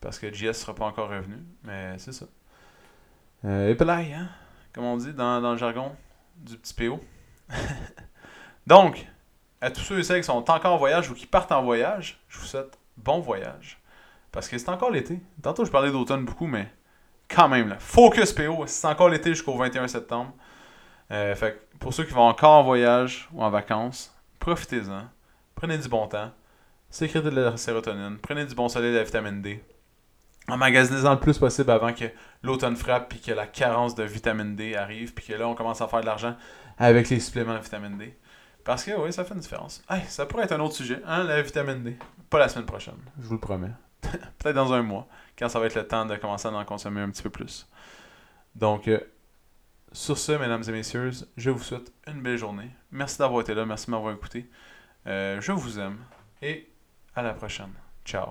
parce 0.00 0.18
que 0.18 0.32
JS 0.32 0.54
sera 0.54 0.74
pas 0.74 0.86
encore 0.86 1.08
revenu. 1.10 1.36
Mais 1.64 1.98
c'est 1.98 2.12
ça. 2.12 2.26
Euh, 3.44 3.68
épelaille, 3.68 4.12
hein? 4.12 4.28
Comme 4.72 4.84
on 4.84 4.96
dit 4.96 5.12
dans, 5.12 5.40
dans 5.40 5.52
le 5.52 5.58
jargon 5.58 5.94
du 6.36 6.56
petit 6.56 6.74
PO. 6.74 7.00
Donc, 8.66 9.06
à 9.60 9.70
tous 9.70 9.80
ceux 9.80 9.98
et 9.98 10.02
celles 10.02 10.20
qui 10.20 10.26
sont 10.26 10.32
encore 10.50 10.74
en 10.74 10.76
voyage 10.76 11.10
ou 11.10 11.14
qui 11.14 11.26
partent 11.26 11.52
en 11.52 11.62
voyage, 11.62 12.20
je 12.28 12.38
vous 12.38 12.46
souhaite 12.46 12.78
bon 12.96 13.20
voyage. 13.20 13.80
Parce 14.32 14.48
que 14.48 14.58
c'est 14.58 14.68
encore 14.68 14.90
l'été. 14.90 15.20
Tantôt, 15.42 15.64
je 15.64 15.70
parlais 15.70 15.90
d'automne 15.90 16.24
beaucoup, 16.24 16.46
mais 16.46 16.68
quand 17.28 17.48
même, 17.48 17.68
là, 17.68 17.78
focus 17.78 18.32
PO, 18.32 18.66
c'est 18.66 18.86
encore 18.86 19.08
l'été 19.08 19.30
jusqu'au 19.30 19.56
21 19.56 19.88
septembre. 19.88 20.32
Euh, 21.10 21.34
fait 21.36 21.68
pour 21.78 21.94
ceux 21.94 22.04
qui 22.04 22.12
vont 22.12 22.26
encore 22.26 22.52
en 22.52 22.62
voyage 22.64 23.28
ou 23.32 23.42
en 23.42 23.50
vacances, 23.50 24.14
profitez-en. 24.40 25.04
Prenez 25.56 25.78
du 25.78 25.88
bon 25.88 26.06
temps. 26.06 26.30
Sécrétez 26.88 27.30
de 27.30 27.40
la 27.40 27.56
sérotonine. 27.56 28.18
Prenez 28.22 28.46
du 28.46 28.54
bon 28.54 28.68
soleil 28.68 28.92
de 28.92 28.98
la 28.98 29.04
vitamine 29.04 29.42
D 29.42 29.60
emmagasinez-en 30.48 31.14
le 31.14 31.20
plus 31.20 31.38
possible 31.38 31.70
avant 31.70 31.92
que 31.92 32.04
l'automne 32.42 32.76
frappe 32.76 33.08
puis 33.08 33.20
que 33.20 33.32
la 33.32 33.46
carence 33.46 33.94
de 33.94 34.04
vitamine 34.04 34.54
D 34.56 34.76
arrive 34.76 35.14
puis 35.14 35.26
que 35.26 35.32
là 35.32 35.48
on 35.48 35.54
commence 35.54 35.80
à 35.80 35.88
faire 35.88 36.00
de 36.00 36.06
l'argent 36.06 36.36
avec 36.78 37.08
les 37.08 37.20
suppléments 37.20 37.54
de 37.54 37.62
vitamine 37.62 37.98
D. 37.98 38.16
Parce 38.64 38.84
que 38.84 38.90
oui, 39.00 39.12
ça 39.12 39.24
fait 39.24 39.34
une 39.34 39.40
différence. 39.40 39.82
ça 40.08 40.26
pourrait 40.26 40.44
être 40.44 40.52
un 40.52 40.60
autre 40.60 40.74
sujet, 40.74 41.00
hein, 41.06 41.24
la 41.24 41.40
vitamine 41.40 41.82
D. 41.82 41.96
Pas 42.28 42.38
la 42.38 42.48
semaine 42.48 42.66
prochaine, 42.66 42.98
je 43.20 43.26
vous 43.26 43.34
le 43.34 43.40
promets. 43.40 43.70
Peut-être 44.02 44.56
dans 44.56 44.72
un 44.72 44.82
mois, 44.82 45.06
quand 45.38 45.48
ça 45.48 45.60
va 45.60 45.66
être 45.66 45.76
le 45.76 45.86
temps 45.86 46.04
de 46.04 46.16
commencer 46.16 46.48
à 46.48 46.52
en 46.52 46.64
consommer 46.64 47.00
un 47.00 47.10
petit 47.10 47.22
peu 47.22 47.30
plus. 47.30 47.68
Donc, 48.54 48.88
euh, 48.88 49.00
sur 49.92 50.18
ce, 50.18 50.32
mesdames 50.32 50.62
et 50.66 50.72
messieurs, 50.72 51.10
je 51.36 51.50
vous 51.50 51.62
souhaite 51.62 51.92
une 52.06 52.20
belle 52.22 52.38
journée. 52.38 52.70
Merci 52.90 53.18
d'avoir 53.18 53.40
été 53.40 53.54
là, 53.54 53.64
merci 53.64 53.86
de 53.86 53.92
m'avoir 53.92 54.12
écouté. 54.12 54.50
Euh, 55.06 55.40
je 55.40 55.52
vous 55.52 55.78
aime 55.78 55.98
et 56.42 56.68
à 57.14 57.22
la 57.22 57.32
prochaine. 57.34 57.72
Ciao. 58.04 58.28